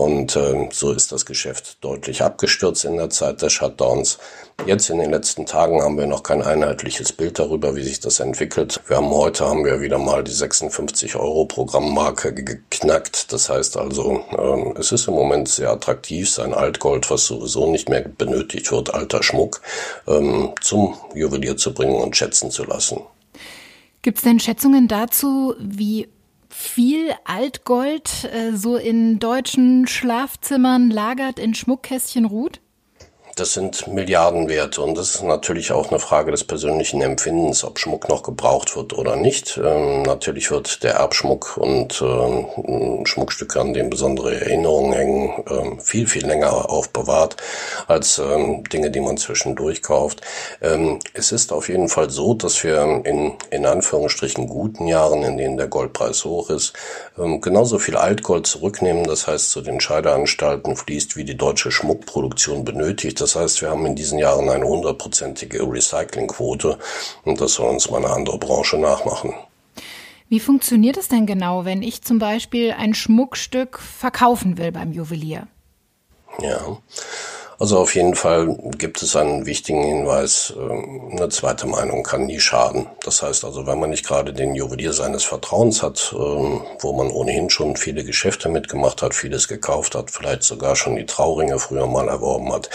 Und 0.00 0.34
äh, 0.34 0.70
so 0.72 0.92
ist 0.92 1.12
das 1.12 1.26
Geschäft 1.26 1.84
deutlich 1.84 2.22
abgestürzt 2.22 2.86
in 2.86 2.96
der 2.96 3.10
Zeit 3.10 3.42
des 3.42 3.52
Shutdowns. 3.52 4.18
Jetzt 4.64 4.88
in 4.88 4.98
den 4.98 5.10
letzten 5.10 5.44
Tagen 5.44 5.82
haben 5.82 5.98
wir 5.98 6.06
noch 6.06 6.22
kein 6.22 6.40
einheitliches 6.40 7.12
Bild 7.12 7.38
darüber, 7.38 7.76
wie 7.76 7.82
sich 7.82 8.00
das 8.00 8.18
entwickelt. 8.18 8.80
Wir 8.86 8.96
haben 8.96 9.10
heute 9.10 9.44
haben 9.44 9.62
wir 9.62 9.82
wieder 9.82 9.98
mal 9.98 10.24
die 10.24 10.32
56 10.32 11.16
Euro 11.16 11.44
Programmmarke 11.44 12.32
geknackt. 12.32 13.30
Das 13.30 13.50
heißt 13.50 13.76
also, 13.76 14.24
äh, 14.30 14.80
es 14.80 14.90
ist 14.90 15.06
im 15.06 15.12
Moment 15.12 15.50
sehr 15.50 15.70
attraktiv, 15.70 16.30
sein 16.30 16.54
Altgold, 16.54 17.10
was 17.10 17.26
sowieso 17.26 17.70
nicht 17.70 17.90
mehr 17.90 18.00
benötigt 18.00 18.72
wird, 18.72 18.94
alter 18.94 19.22
Schmuck, 19.22 19.60
ähm, 20.08 20.54
zum 20.62 20.96
Juwelier 21.14 21.58
zu 21.58 21.74
bringen 21.74 22.00
und 22.00 22.16
schätzen 22.16 22.50
zu 22.50 22.64
lassen. 22.64 23.02
Gibt 24.00 24.16
es 24.16 24.24
denn 24.24 24.40
Schätzungen 24.40 24.88
dazu, 24.88 25.54
wie 25.58 26.08
viel 26.50 27.14
Altgold 27.24 28.24
äh, 28.24 28.56
so 28.56 28.76
in 28.76 29.18
deutschen 29.18 29.86
Schlafzimmern 29.86 30.90
lagert, 30.90 31.38
in 31.38 31.54
Schmuckkästchen 31.54 32.24
ruht? 32.24 32.60
Das 33.36 33.52
sind 33.52 33.86
Milliardenwerte 33.86 34.82
und 34.82 34.98
das 34.98 35.14
ist 35.14 35.22
natürlich 35.22 35.72
auch 35.72 35.90
eine 35.90 36.00
Frage 36.00 36.30
des 36.30 36.44
persönlichen 36.44 37.00
Empfindens, 37.00 37.64
ob 37.64 37.78
Schmuck 37.78 38.08
noch 38.08 38.22
gebraucht 38.22 38.76
wird 38.76 38.92
oder 38.92 39.16
nicht. 39.16 39.58
Ähm, 39.62 40.02
natürlich 40.02 40.50
wird 40.50 40.82
der 40.82 40.94
Erbschmuck 40.94 41.56
und 41.56 42.02
ähm, 42.02 43.06
Schmuckstücke, 43.06 43.60
an 43.60 43.72
denen 43.72 43.88
besondere 43.88 44.34
Erinnerungen 44.40 44.92
hängen, 44.92 45.44
ähm, 45.48 45.80
viel, 45.80 46.06
viel 46.06 46.26
länger 46.26 46.70
aufbewahrt 46.70 47.36
als 47.86 48.18
ähm, 48.18 48.64
Dinge, 48.64 48.90
die 48.90 49.00
man 49.00 49.16
zwischendurch 49.16 49.82
kauft. 49.82 50.22
Ähm, 50.60 50.98
es 51.14 51.30
ist 51.30 51.52
auf 51.52 51.68
jeden 51.68 51.88
Fall 51.88 52.10
so, 52.10 52.34
dass 52.34 52.62
wir 52.64 53.02
in, 53.04 53.34
in 53.50 53.64
Anführungsstrichen 53.64 54.48
guten 54.48 54.86
Jahren, 54.86 55.22
in 55.22 55.36
denen 55.36 55.56
der 55.56 55.68
Goldpreis 55.68 56.24
hoch 56.24 56.50
ist, 56.50 56.72
ähm, 57.16 57.40
genauso 57.40 57.78
viel 57.78 57.96
Altgold 57.96 58.46
zurücknehmen. 58.46 59.04
Das 59.04 59.28
heißt, 59.28 59.50
zu 59.50 59.60
den 59.60 59.80
Scheideanstalten 59.80 60.76
fließt, 60.76 61.16
wie 61.16 61.24
die 61.24 61.36
deutsche 61.36 61.70
Schmuckproduktion 61.70 62.64
benötigt. 62.64 63.19
Das 63.20 63.36
heißt, 63.36 63.60
wir 63.62 63.70
haben 63.70 63.86
in 63.86 63.94
diesen 63.94 64.18
Jahren 64.18 64.48
eine 64.48 64.66
hundertprozentige 64.66 65.62
Recyclingquote 65.62 66.78
und 67.24 67.40
das 67.40 67.54
soll 67.54 67.70
uns 67.70 67.90
mal 67.90 68.04
eine 68.04 68.14
andere 68.14 68.38
Branche 68.38 68.78
nachmachen. 68.78 69.34
Wie 70.28 70.40
funktioniert 70.40 70.96
es 70.96 71.08
denn 71.08 71.26
genau, 71.26 71.64
wenn 71.64 71.82
ich 71.82 72.02
zum 72.02 72.18
Beispiel 72.18 72.72
ein 72.72 72.94
Schmuckstück 72.94 73.80
verkaufen 73.80 74.58
will 74.58 74.70
beim 74.70 74.92
Juwelier? 74.92 75.48
Ja, 76.40 76.78
also 77.60 77.78
auf 77.78 77.94
jeden 77.94 78.14
Fall 78.14 78.56
gibt 78.78 79.02
es 79.02 79.14
einen 79.14 79.44
wichtigen 79.44 79.82
Hinweis, 79.82 80.54
ähm, 80.56 81.10
eine 81.12 81.28
zweite 81.28 81.66
Meinung 81.66 82.02
kann 82.02 82.24
nie 82.24 82.40
schaden. 82.40 82.86
Das 83.04 83.22
heißt 83.22 83.44
also, 83.44 83.66
wenn 83.66 83.78
man 83.78 83.90
nicht 83.90 84.06
gerade 84.06 84.32
den 84.32 84.54
Juwelier 84.54 84.94
seines 84.94 85.24
Vertrauens 85.24 85.82
hat, 85.82 86.14
ähm, 86.18 86.62
wo 86.78 86.94
man 86.94 87.10
ohnehin 87.10 87.50
schon 87.50 87.76
viele 87.76 88.02
Geschäfte 88.02 88.48
mitgemacht 88.48 89.02
hat, 89.02 89.14
vieles 89.14 89.46
gekauft 89.46 89.94
hat, 89.94 90.10
vielleicht 90.10 90.42
sogar 90.42 90.74
schon 90.74 90.96
die 90.96 91.04
Trauringe 91.04 91.58
früher 91.58 91.86
mal 91.86 92.08
erworben 92.08 92.50
hat, 92.50 92.70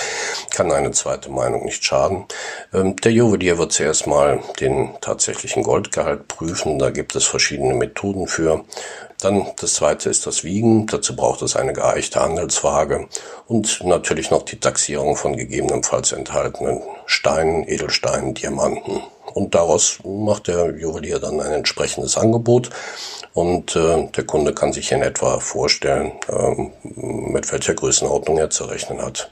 kann 0.51 0.71
eine 0.71 0.91
zweite 0.91 1.31
Meinung 1.31 1.65
nicht 1.65 1.83
schaden. 1.83 2.25
Ähm, 2.71 2.95
der 2.97 3.11
Juwelier 3.11 3.57
wird 3.57 3.71
zuerst 3.71 4.05
mal 4.05 4.39
den 4.59 4.91
tatsächlichen 5.01 5.63
Goldgehalt 5.63 6.27
prüfen. 6.27 6.77
Da 6.77 6.91
gibt 6.91 7.15
es 7.15 7.25
verschiedene 7.25 7.73
Methoden 7.73 8.27
für. 8.27 8.63
Dann 9.25 9.47
das 9.59 9.73
zweite 9.73 10.11
ist 10.11 10.27
das 10.27 10.43
Wiegen. 10.43 10.85
Dazu 10.85 11.15
braucht 11.15 11.41
es 11.41 11.55
eine 11.55 11.73
geeichte 11.73 12.19
Handelswaage 12.19 13.07
und 13.47 13.83
natürlich 13.83 14.29
noch 14.29 14.43
die 14.43 14.59
Taxierung 14.59 15.15
von 15.15 15.35
gegebenenfalls 15.35 16.11
enthaltenen 16.11 16.83
Steinen, 17.07 17.67
Edelsteinen, 17.67 18.35
Diamanten. 18.35 19.01
Und 19.33 19.55
daraus 19.55 19.97
macht 20.03 20.47
der 20.47 20.77
Juwelier 20.77 21.17
dann 21.17 21.41
ein 21.41 21.53
entsprechendes 21.53 22.17
Angebot 22.17 22.69
und 23.33 23.75
äh, 23.75 24.07
der 24.15 24.25
Kunde 24.27 24.53
kann 24.53 24.73
sich 24.73 24.91
in 24.91 25.01
etwa 25.01 25.39
vorstellen, 25.39 26.11
äh, 26.29 26.69
mit 26.83 27.51
welcher 27.51 27.73
Größenordnung 27.73 28.37
er 28.37 28.51
zu 28.51 28.65
rechnen 28.65 29.01
hat. 29.01 29.31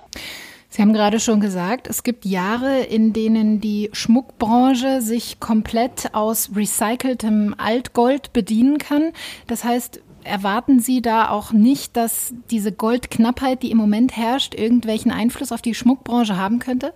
Sie 0.74 0.82
haben 0.82 0.94
gerade 0.94 1.20
schon 1.20 1.40
gesagt, 1.40 1.88
es 1.88 2.02
gibt 2.02 2.26
Jahre, 2.26 2.80
in 2.80 3.14
denen 3.14 3.62
die 3.62 3.92
Schmuckbranche 3.94 5.04
sich 5.04 5.40
komplett 5.40 6.16
aus 6.16 6.50
recyceltem 6.56 7.54
Altgold 7.60 8.34
bedienen 8.34 8.80
kann. 8.80 9.12
Das 9.46 9.64
heißt, 9.64 10.02
erwarten 10.24 10.80
Sie 10.80 11.04
da 11.04 11.30
auch 11.30 11.52
nicht, 11.52 11.96
dass 11.96 12.34
diese 12.50 12.72
Goldknappheit, 12.72 13.62
die 13.62 13.70
im 13.70 13.78
Moment 13.78 14.18
herrscht, 14.18 14.56
irgendwelchen 14.56 15.12
Einfluss 15.12 15.52
auf 15.52 15.62
die 15.62 15.76
Schmuckbranche 15.76 16.38
haben 16.38 16.58
könnte? 16.58 16.96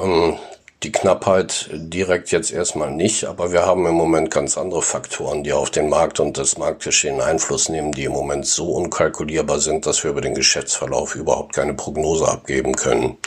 Ähm, 0.00 0.36
die 0.84 0.92
Knappheit 0.92 1.68
direkt 1.72 2.30
jetzt 2.30 2.52
erstmal 2.52 2.92
nicht, 2.92 3.24
aber 3.24 3.52
wir 3.52 3.66
haben 3.66 3.84
im 3.86 3.94
Moment 3.94 4.30
ganz 4.30 4.56
andere 4.56 4.82
Faktoren, 4.82 5.42
die 5.42 5.52
auf 5.52 5.70
den 5.70 5.88
Markt 5.88 6.20
und 6.20 6.38
das 6.38 6.56
Marktgeschehen 6.56 7.20
Einfluss 7.20 7.68
nehmen, 7.68 7.90
die 7.90 8.04
im 8.04 8.12
Moment 8.12 8.46
so 8.46 8.70
unkalkulierbar 8.72 9.58
sind, 9.58 9.86
dass 9.86 10.04
wir 10.04 10.12
über 10.12 10.20
den 10.20 10.34
Geschäftsverlauf 10.34 11.16
überhaupt 11.16 11.52
keine 11.52 11.74
Prognose 11.74 12.28
abgeben 12.28 12.76
können. 12.76 13.18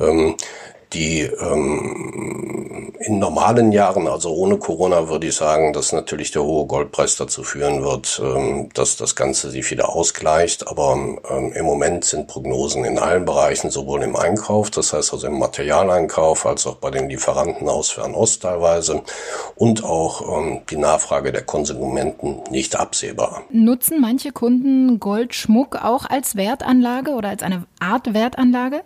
Ähm, 0.00 0.36
die 0.92 1.22
ähm, 1.22 2.92
in 3.04 3.18
normalen 3.18 3.72
Jahren, 3.72 4.06
also 4.06 4.32
ohne 4.32 4.58
Corona, 4.58 5.08
würde 5.08 5.26
ich 5.26 5.34
sagen, 5.34 5.72
dass 5.72 5.92
natürlich 5.92 6.30
der 6.30 6.44
hohe 6.44 6.66
Goldpreis 6.66 7.16
dazu 7.16 7.42
führen 7.42 7.82
wird, 7.82 8.20
ähm, 8.24 8.68
dass 8.74 8.96
das 8.96 9.16
Ganze 9.16 9.50
sich 9.50 9.70
wieder 9.70 9.88
ausgleicht. 9.88 10.68
Aber 10.68 10.94
ähm, 11.30 11.52
im 11.52 11.64
Moment 11.64 12.04
sind 12.04 12.28
Prognosen 12.28 12.84
in 12.84 12.98
allen 12.98 13.24
Bereichen, 13.24 13.70
sowohl 13.70 14.02
im 14.02 14.16
Einkauf, 14.16 14.70
das 14.70 14.92
heißt 14.92 15.12
also 15.12 15.26
im 15.26 15.38
Materialeinkauf, 15.38 16.46
als 16.46 16.66
auch 16.66 16.76
bei 16.76 16.90
den 16.90 17.08
Lieferanten 17.08 17.68
aus 17.68 17.90
Fernost 17.90 18.42
teilweise 18.42 19.02
und 19.56 19.84
auch 19.84 20.38
ähm, 20.38 20.62
die 20.70 20.76
Nachfrage 20.76 21.32
der 21.32 21.42
Konsumenten 21.42 22.40
nicht 22.50 22.76
absehbar. 22.76 23.42
Nutzen 23.50 24.00
manche 24.00 24.32
Kunden 24.32 25.00
Goldschmuck 25.00 25.76
auch 25.82 26.08
als 26.08 26.36
Wertanlage 26.36 27.12
oder 27.12 27.30
als 27.30 27.42
eine 27.42 27.64
Art 27.80 28.14
Wertanlage? 28.14 28.82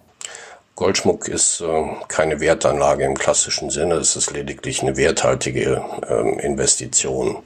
Goldschmuck 0.77 1.27
ist 1.29 1.63
äh, 1.63 1.85
keine 2.07 2.39
Wertanlage 2.39 3.05
im 3.05 3.17
klassischen 3.17 3.71
Sinne, 3.71 3.95
es 3.95 4.15
ist 4.15 4.31
lediglich 4.31 4.83
eine 4.83 4.99
werthaltige 4.99 5.83
ähm, 6.07 6.39
Investition. 6.39 7.39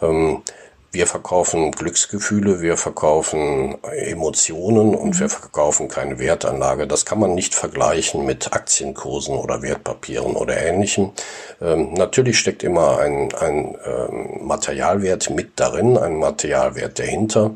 Ähm, 0.00 0.42
wir 0.90 1.06
verkaufen 1.06 1.70
Glücksgefühle, 1.70 2.62
wir 2.62 2.78
verkaufen 2.78 3.76
Emotionen 3.84 4.94
und 4.94 5.14
mhm. 5.14 5.20
wir 5.20 5.28
verkaufen 5.28 5.88
keine 5.88 6.18
Wertanlage. 6.18 6.86
Das 6.86 7.04
kann 7.04 7.20
man 7.20 7.34
nicht 7.34 7.54
vergleichen 7.54 8.24
mit 8.24 8.52
Aktienkursen 8.54 9.36
oder 9.36 9.60
Wertpapieren 9.60 10.34
oder 10.34 10.56
ähnlichem. 10.56 11.12
Ähm, 11.60 11.92
natürlich 11.92 12.38
steckt 12.38 12.64
immer 12.64 12.98
ein, 12.98 13.32
ein 13.34 13.76
ähm, 13.84 14.46
Materialwert 14.46 15.28
mit 15.30 15.60
darin, 15.60 15.98
ein 15.98 16.16
Materialwert 16.16 16.98
dahinter. 16.98 17.52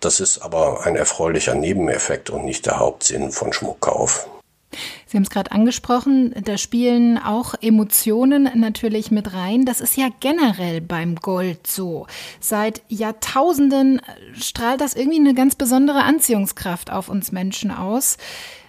Das 0.00 0.20
ist 0.20 0.38
aber 0.38 0.86
ein 0.86 0.94
erfreulicher 0.94 1.56
Nebeneffekt 1.56 2.30
und 2.30 2.44
nicht 2.44 2.64
der 2.64 2.78
Hauptsinn 2.78 3.32
von 3.32 3.52
Schmuckkauf. 3.52 4.28
Sie 5.06 5.16
haben 5.16 5.24
es 5.24 5.30
gerade 5.30 5.52
angesprochen, 5.52 6.34
da 6.44 6.58
spielen 6.58 7.18
auch 7.18 7.54
Emotionen 7.60 8.50
natürlich 8.54 9.10
mit 9.10 9.32
rein. 9.32 9.64
Das 9.64 9.80
ist 9.80 9.96
ja 9.96 10.08
generell 10.20 10.80
beim 10.80 11.16
Gold 11.16 11.66
so. 11.66 12.06
Seit 12.40 12.82
Jahrtausenden 12.88 14.02
strahlt 14.34 14.80
das 14.80 14.94
irgendwie 14.94 15.20
eine 15.20 15.34
ganz 15.34 15.54
besondere 15.54 16.02
Anziehungskraft 16.02 16.90
auf 16.90 17.08
uns 17.08 17.32
Menschen 17.32 17.70
aus. 17.70 18.18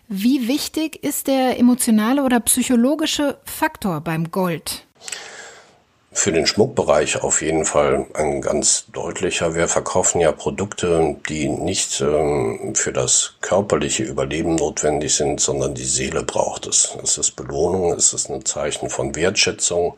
Wie 0.07 0.47
wichtig 0.47 1.03
ist 1.03 1.27
der 1.27 1.59
emotionale 1.59 2.23
oder 2.23 2.39
psychologische 2.39 3.37
Faktor 3.43 4.01
beim 4.01 4.31
Gold? 4.31 4.85
Für 6.19 6.33
den 6.33 6.45
Schmuckbereich 6.45 7.23
auf 7.23 7.41
jeden 7.41 7.63
Fall 7.63 8.05
ein 8.13 8.41
ganz 8.41 8.87
deutlicher. 8.91 9.55
Wir 9.55 9.69
verkaufen 9.69 10.19
ja 10.19 10.33
Produkte, 10.33 11.15
die 11.29 11.47
nicht 11.47 12.01
ähm, 12.01 12.75
für 12.75 12.91
das 12.91 13.35
körperliche 13.39 14.03
Überleben 14.03 14.55
notwendig 14.55 15.15
sind, 15.15 15.39
sondern 15.39 15.75
die 15.75 15.85
Seele 15.85 16.23
braucht 16.23 16.67
es. 16.67 16.97
Es 17.01 17.17
ist 17.17 17.37
Belohnung, 17.37 17.93
es 17.93 18.11
ist 18.13 18.29
ein 18.29 18.43
Zeichen 18.43 18.89
von 18.89 19.15
Wertschätzung 19.15 19.93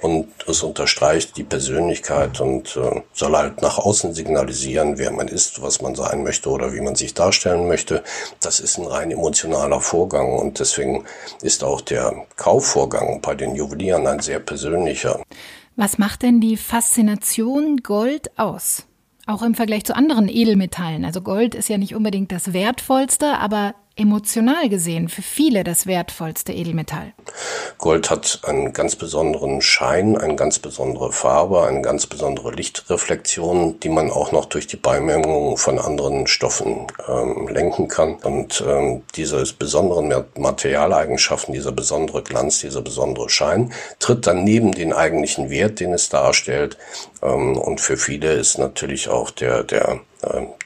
und 0.00 0.28
es 0.46 0.62
unterstreicht 0.62 1.36
die 1.36 1.44
Persönlichkeit 1.44 2.40
und 2.40 2.74
äh, 2.78 3.02
soll 3.12 3.36
halt 3.36 3.60
nach 3.60 3.76
außen 3.76 4.14
signalisieren, 4.14 4.96
wer 4.96 5.10
man 5.10 5.28
ist, 5.28 5.60
was 5.60 5.82
man 5.82 5.94
sein 5.94 6.22
möchte 6.22 6.48
oder 6.48 6.72
wie 6.72 6.80
man 6.80 6.94
sich 6.94 7.12
darstellen 7.12 7.68
möchte. 7.68 8.02
Das 8.40 8.60
ist 8.60 8.78
ein 8.78 8.86
rein 8.86 9.10
emotionaler 9.10 9.82
Vorgang 9.82 10.32
und 10.32 10.60
deswegen 10.60 11.04
ist 11.42 11.62
auch 11.62 11.82
der 11.82 12.24
Kaufvorgang 12.36 13.20
bei 13.20 13.34
den 13.34 13.54
Juwelieren 13.54 14.06
ein 14.06 14.20
sehr 14.20 14.40
persönlicher. 14.40 15.20
Was 15.78 15.96
macht 15.96 16.22
denn 16.22 16.40
die 16.40 16.56
Faszination 16.56 17.76
Gold 17.84 18.36
aus? 18.36 18.88
Auch 19.26 19.42
im 19.42 19.54
Vergleich 19.54 19.84
zu 19.84 19.94
anderen 19.94 20.28
Edelmetallen. 20.28 21.04
Also 21.04 21.20
Gold 21.20 21.54
ist 21.54 21.68
ja 21.68 21.78
nicht 21.78 21.94
unbedingt 21.94 22.32
das 22.32 22.52
wertvollste, 22.52 23.38
aber 23.38 23.76
emotional 23.98 24.68
gesehen 24.68 25.08
für 25.08 25.22
viele 25.22 25.64
das 25.64 25.86
wertvollste 25.86 26.52
Edelmetall. 26.52 27.12
Gold 27.78 28.10
hat 28.10 28.40
einen 28.44 28.72
ganz 28.72 28.96
besonderen 28.96 29.60
Schein, 29.60 30.16
eine 30.16 30.36
ganz 30.36 30.58
besondere 30.58 31.12
Farbe, 31.12 31.66
eine 31.66 31.82
ganz 31.82 32.06
besondere 32.06 32.52
Lichtreflexion, 32.52 33.80
die 33.80 33.88
man 33.88 34.10
auch 34.10 34.32
noch 34.32 34.46
durch 34.46 34.66
die 34.66 34.76
Beimengung 34.76 35.56
von 35.56 35.78
anderen 35.78 36.26
Stoffen 36.26 36.86
ähm, 37.08 37.48
lenken 37.48 37.88
kann. 37.88 38.14
Und 38.16 38.64
ähm, 38.66 39.02
diese 39.14 39.44
besonderen 39.58 40.12
Materialeigenschaften, 40.36 41.52
dieser 41.52 41.72
besondere 41.72 42.22
Glanz, 42.22 42.60
dieser 42.60 42.82
besondere 42.82 43.28
Schein, 43.28 43.72
tritt 43.98 44.26
dann 44.26 44.44
neben 44.44 44.72
den 44.72 44.92
eigentlichen 44.92 45.50
Wert, 45.50 45.80
den 45.80 45.92
es 45.92 46.08
darstellt. 46.08 46.78
Ähm, 47.22 47.56
und 47.56 47.80
für 47.80 47.96
viele 47.96 48.32
ist 48.32 48.58
natürlich 48.58 49.08
auch 49.08 49.30
der, 49.30 49.64
der 49.64 50.00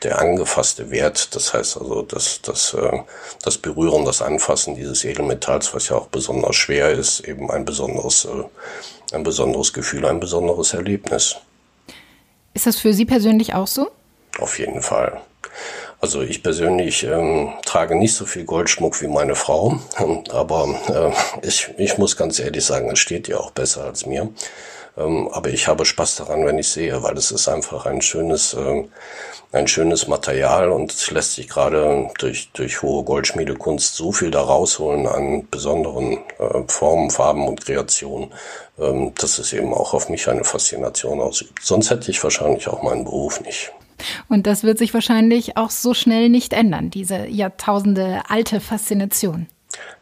der 0.03 0.19
angefasste 0.19 0.91
Wert, 0.91 1.35
das 1.35 1.53
heißt 1.53 1.77
also 1.77 2.03
das, 2.03 2.41
das, 2.43 2.75
äh, 2.75 3.01
das 3.45 3.59
Berühren, 3.59 4.05
das 4.05 4.23
Anfassen 4.23 4.75
dieses 4.75 5.05
Edelmetalls, 5.05 5.75
was 5.75 5.89
ja 5.89 5.97
auch 5.97 6.07
besonders 6.07 6.57
schwer 6.57 6.91
ist, 6.91 7.21
eben 7.21 7.51
ein 7.51 7.65
besonderes, 7.65 8.25
äh, 8.25 9.15
ein 9.15 9.23
besonderes 9.23 9.73
Gefühl, 9.73 10.07
ein 10.07 10.21
besonderes 10.21 10.73
Erlebnis. 10.73 11.37
Ist 12.55 12.67
das 12.67 12.79
für 12.79 12.95
Sie 12.95 13.05
persönlich 13.05 13.55
auch 13.55 13.67
so? 13.67 13.91
Auf 14.39 14.59
jeden 14.59 14.81
Fall. 14.81 15.21
Also 16.01 16.23
ich 16.23 16.43
persönlich 16.43 17.05
ähm, 17.05 17.53
trage 17.65 17.95
nicht 17.95 18.15
so 18.15 18.25
viel 18.25 18.45
Goldschmuck 18.45 19.01
wie 19.03 19.07
meine 19.07 19.35
Frau, 19.35 19.79
aber 20.31 21.15
äh, 21.43 21.47
ich, 21.47 21.69
ich 21.77 21.99
muss 21.99 22.17
ganz 22.17 22.39
ehrlich 22.39 22.65
sagen, 22.65 22.91
es 22.91 22.99
steht 22.99 23.29
ihr 23.29 23.39
auch 23.39 23.51
besser 23.51 23.85
als 23.85 24.07
mir. 24.07 24.31
Ähm, 24.97 25.29
aber 25.33 25.51
ich 25.51 25.69
habe 25.69 25.85
Spaß 25.85 26.17
daran, 26.17 26.45
wenn 26.45 26.59
ich 26.59 26.69
sehe, 26.69 27.03
weil 27.03 27.17
es 27.17 27.31
ist 27.31 27.49
einfach 27.49 27.87
ein 27.87 28.03
schönes, 28.03 28.55
äh, 28.55 28.85
ein 29.53 29.67
schönes 29.67 30.07
Material 30.07 30.71
und 30.71 30.93
es 30.93 31.11
lässt 31.11 31.35
sich 31.35 31.49
gerade 31.49 32.11
durch, 32.19 32.51
durch 32.53 32.83
hohe 32.83 33.05
Goldschmiedekunst 33.05 33.95
so 33.95 34.13
viel 34.13 34.31
da 34.31 34.43
rausholen 34.43 35.07
an 35.07 35.49
besonderen 35.51 36.19
äh, 36.39 36.63
Formen, 36.69 37.11
Farben 37.11 37.49
und 37.49 37.65
Kreationen, 37.65 38.33
ähm, 38.79 39.13
dass 39.19 39.39
es 39.39 39.53
eben 39.53 39.73
auch 39.73 39.95
auf 39.95 40.09
mich 40.09 40.29
eine 40.29 40.45
Faszination 40.45 41.21
ausübt. 41.21 41.61
Sonst 41.63 41.91
hätte 41.91 42.11
ich 42.11 42.23
wahrscheinlich 42.23 42.69
auch 42.69 42.83
meinen 42.83 43.05
Beruf 43.05 43.41
nicht. 43.41 43.73
Und 44.29 44.47
das 44.47 44.65
wird 44.65 44.79
sich 44.79 44.93
wahrscheinlich 44.95 45.57
auch 45.57 45.71
so 45.71 45.95
schnell 45.95 46.29
nicht 46.29 46.53
ändern, 46.53 46.91
diese 46.91 47.27
Jahrtausende 47.27 48.23
alte 48.29 48.61
Faszination. 48.61 49.47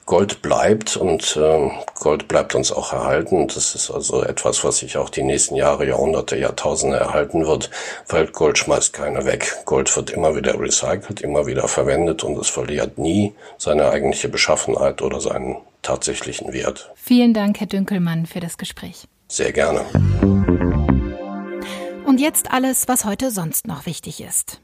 Gold 0.07 0.43
bleibt 0.43 0.97
und 0.97 1.37
äh, 1.37 1.71
Gold 2.01 2.27
bleibt 2.27 2.55
uns 2.57 2.73
auch 2.73 2.93
erhalten. 2.93 3.47
Das 3.47 3.75
ist 3.75 3.91
also 3.91 4.25
etwas, 4.25 4.65
was 4.65 4.79
sich 4.79 4.97
auch 4.97 5.09
die 5.09 5.23
nächsten 5.23 5.55
Jahre, 5.55 5.87
Jahrhunderte, 5.87 6.37
Jahrtausende 6.37 6.97
erhalten 6.97 7.47
wird, 7.47 7.71
weil 8.09 8.27
Gold 8.27 8.59
schmeißt 8.59 8.93
keiner 8.93 9.25
weg. 9.25 9.59
Gold 9.67 9.95
wird 9.95 10.11
immer 10.11 10.35
wieder 10.35 10.59
recycelt, 10.59 11.21
immer 11.21 11.47
wieder 11.47 11.69
verwendet 11.69 12.25
und 12.25 12.37
es 12.39 12.49
verliert 12.49 12.99
nie 12.99 13.35
seine 13.57 13.89
eigentliche 13.91 14.29
Beschaffenheit 14.29 15.01
oder 15.01 15.21
seinen 15.21 15.59
tatsächlichen 15.83 16.53
Wert. 16.53 16.91
Vielen 16.97 17.33
Dank, 17.33 17.61
Herr 17.61 17.69
Dünkelmann, 17.69 18.27
für 18.27 18.41
das 18.41 18.59
Gespräch. 18.59 19.07
Sehr 19.29 19.53
gerne. 19.53 19.83
Und 22.05 22.21
jetzt 22.21 22.51
alles, 22.51 22.89
was 22.89 23.05
heute 23.05 23.31
sonst 23.31 23.69
noch 23.69 23.87
wichtig 23.87 24.21
ist. 24.21 24.61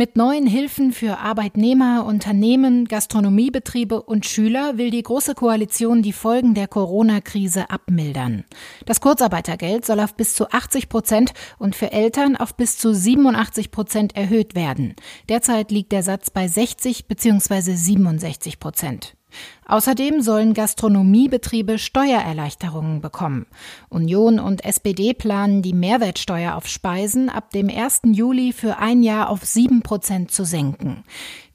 Mit 0.00 0.16
neuen 0.16 0.46
Hilfen 0.46 0.92
für 0.92 1.18
Arbeitnehmer, 1.18 2.06
Unternehmen, 2.06 2.86
Gastronomiebetriebe 2.86 4.00
und 4.00 4.24
Schüler 4.24 4.78
will 4.78 4.90
die 4.90 5.02
Große 5.02 5.34
Koalition 5.34 6.00
die 6.00 6.14
Folgen 6.14 6.54
der 6.54 6.68
Corona-Krise 6.68 7.68
abmildern. 7.68 8.44
Das 8.86 9.02
Kurzarbeitergeld 9.02 9.84
soll 9.84 10.00
auf 10.00 10.14
bis 10.14 10.34
zu 10.34 10.50
80 10.50 10.88
Prozent 10.88 11.34
und 11.58 11.76
für 11.76 11.92
Eltern 11.92 12.36
auf 12.36 12.54
bis 12.54 12.78
zu 12.78 12.94
87 12.94 13.70
Prozent 13.70 14.16
erhöht 14.16 14.54
werden. 14.54 14.94
Derzeit 15.28 15.70
liegt 15.70 15.92
der 15.92 16.02
Satz 16.02 16.30
bei 16.30 16.48
60 16.48 17.06
bzw. 17.06 17.74
67 17.74 18.58
Prozent. 18.58 19.19
Außerdem 19.66 20.20
sollen 20.22 20.54
Gastronomiebetriebe 20.54 21.78
Steuererleichterungen 21.78 23.00
bekommen. 23.00 23.46
Union 23.88 24.38
und 24.38 24.64
SPD 24.64 25.14
planen, 25.14 25.62
die 25.62 25.72
Mehrwertsteuer 25.72 26.54
auf 26.54 26.66
Speisen 26.66 27.28
ab 27.28 27.50
dem 27.50 27.68
1. 27.68 28.02
Juli 28.12 28.52
für 28.52 28.78
ein 28.78 29.02
Jahr 29.02 29.30
auf 29.30 29.44
7 29.44 29.82
Prozent 29.82 30.30
zu 30.30 30.44
senken. 30.44 31.04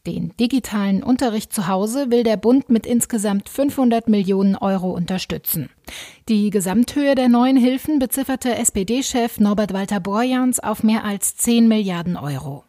Den 0.06 0.38
digitalen 0.38 1.02
Unterricht 1.02 1.52
zu 1.52 1.68
Hause 1.68 2.12
will 2.12 2.24
der 2.24 2.38
Bund 2.38 2.70
mit 2.70 2.86
insgesamt 2.86 3.50
500 3.50 4.08
Millionen 4.08 4.56
Euro 4.56 4.92
unterstützen. 4.92 5.70
Die 6.30 6.52
Gesamthöhe 6.52 7.16
der 7.16 7.28
neuen 7.28 7.58
Hilfen 7.58 7.98
bezifferte 7.98 8.56
SPD-Chef 8.56 9.40
Norbert 9.40 9.74
Walter 9.74 10.00
Borjans 10.00 10.60
auf 10.60 10.84
mehr 10.84 11.04
als 11.04 11.38
10 11.38 11.68
Milliarden 11.68 12.18
Euro. 12.18 12.64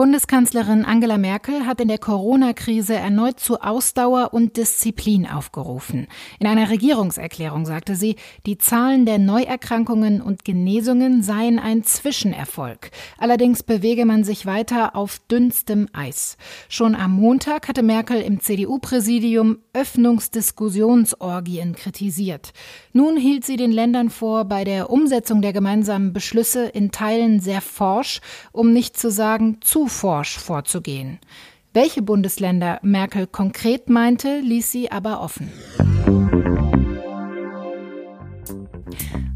Bundeskanzlerin 0.00 0.86
Angela 0.86 1.18
Merkel 1.18 1.66
hat 1.66 1.78
in 1.78 1.88
der 1.88 1.98
Corona-Krise 1.98 2.94
erneut 2.94 3.38
zu 3.38 3.60
Ausdauer 3.60 4.32
und 4.32 4.56
Disziplin 4.56 5.26
aufgerufen. 5.26 6.06
In 6.38 6.46
einer 6.46 6.70
Regierungserklärung 6.70 7.66
sagte 7.66 7.94
sie, 7.94 8.16
die 8.46 8.56
Zahlen 8.56 9.04
der 9.04 9.18
Neuerkrankungen 9.18 10.22
und 10.22 10.46
Genesungen 10.46 11.22
seien 11.22 11.58
ein 11.58 11.84
Zwischenerfolg. 11.84 12.92
Allerdings 13.18 13.62
bewege 13.62 14.06
man 14.06 14.24
sich 14.24 14.46
weiter 14.46 14.96
auf 14.96 15.18
dünnstem 15.30 15.86
Eis. 15.92 16.38
Schon 16.70 16.94
am 16.94 17.12
Montag 17.12 17.68
hatte 17.68 17.82
Merkel 17.82 18.22
im 18.22 18.40
CDU-Präsidium 18.40 19.58
Öffnungsdiskussionsorgien 19.74 21.74
kritisiert. 21.74 22.54
Nun 22.94 23.18
hielt 23.18 23.44
sie 23.44 23.58
den 23.58 23.70
Ländern 23.70 24.08
vor, 24.08 24.46
bei 24.46 24.64
der 24.64 24.88
Umsetzung 24.88 25.42
der 25.42 25.52
gemeinsamen 25.52 26.14
Beschlüsse 26.14 26.64
in 26.64 26.90
Teilen 26.90 27.40
sehr 27.40 27.60
forsch, 27.60 28.22
um 28.50 28.72
nicht 28.72 28.98
zu 28.98 29.10
sagen 29.10 29.58
zu 29.60 29.89
forsch 29.90 30.38
vorzugehen. 30.38 31.18
Welche 31.72 32.02
Bundesländer 32.02 32.78
Merkel 32.82 33.26
konkret 33.26 33.90
meinte, 33.90 34.40
ließ 34.40 34.72
sie 34.72 34.90
aber 34.90 35.20
offen. 35.20 35.52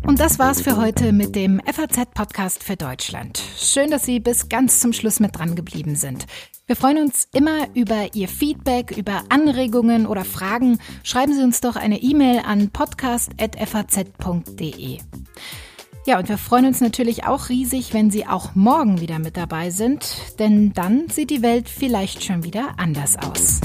Und 0.07 0.21
das 0.21 0.39
war's 0.39 0.61
für 0.61 0.77
heute 0.77 1.13
mit 1.13 1.35
dem 1.35 1.63
FAZ-Podcast 1.65 2.63
für 2.63 2.77
Deutschland. 2.77 3.43
Schön, 3.57 3.91
dass 3.91 4.05
Sie 4.05 4.21
bis 4.21 4.49
ganz 4.49 4.79
zum 4.81 4.93
Schluss 4.93 5.19
mit 5.19 5.39
dran 5.39 5.57
geblieben 5.57 5.97
sind. 5.97 6.27
Wir 6.67 6.77
freuen 6.77 6.99
uns 6.99 7.27
immer 7.33 7.69
über 7.75 8.15
Ihr 8.15 8.29
Feedback, 8.29 8.97
über 8.97 9.25
Anregungen 9.29 10.07
oder 10.07 10.25
Fragen. 10.25 10.79
Schreiben 11.03 11.35
Sie 11.35 11.43
uns 11.43 11.61
doch 11.61 11.77
eine 11.77 12.01
E-Mail 12.03 12.41
an 12.45 12.71
podcast.faz.de. 12.71 14.99
Ja, 16.07 16.19
und 16.19 16.29
wir 16.29 16.37
freuen 16.37 16.67
uns 16.67 16.83
natürlich 16.83 17.25
auch 17.25 17.49
riesig, 17.49 17.95
wenn 17.95 18.11
Sie 18.11 18.27
auch 18.27 18.55
morgen 18.55 19.01
wieder 19.01 19.19
mit 19.19 19.39
dabei 19.39 19.71
sind, 19.71 20.39
denn 20.39 20.75
dann 20.75 21.09
sieht 21.09 21.31
die 21.31 21.43
Welt 21.43 21.69
vielleicht 21.71 22.23
schon 22.23 22.45
wieder 22.45 22.75
anders 22.77 23.17
aus. 23.17 23.61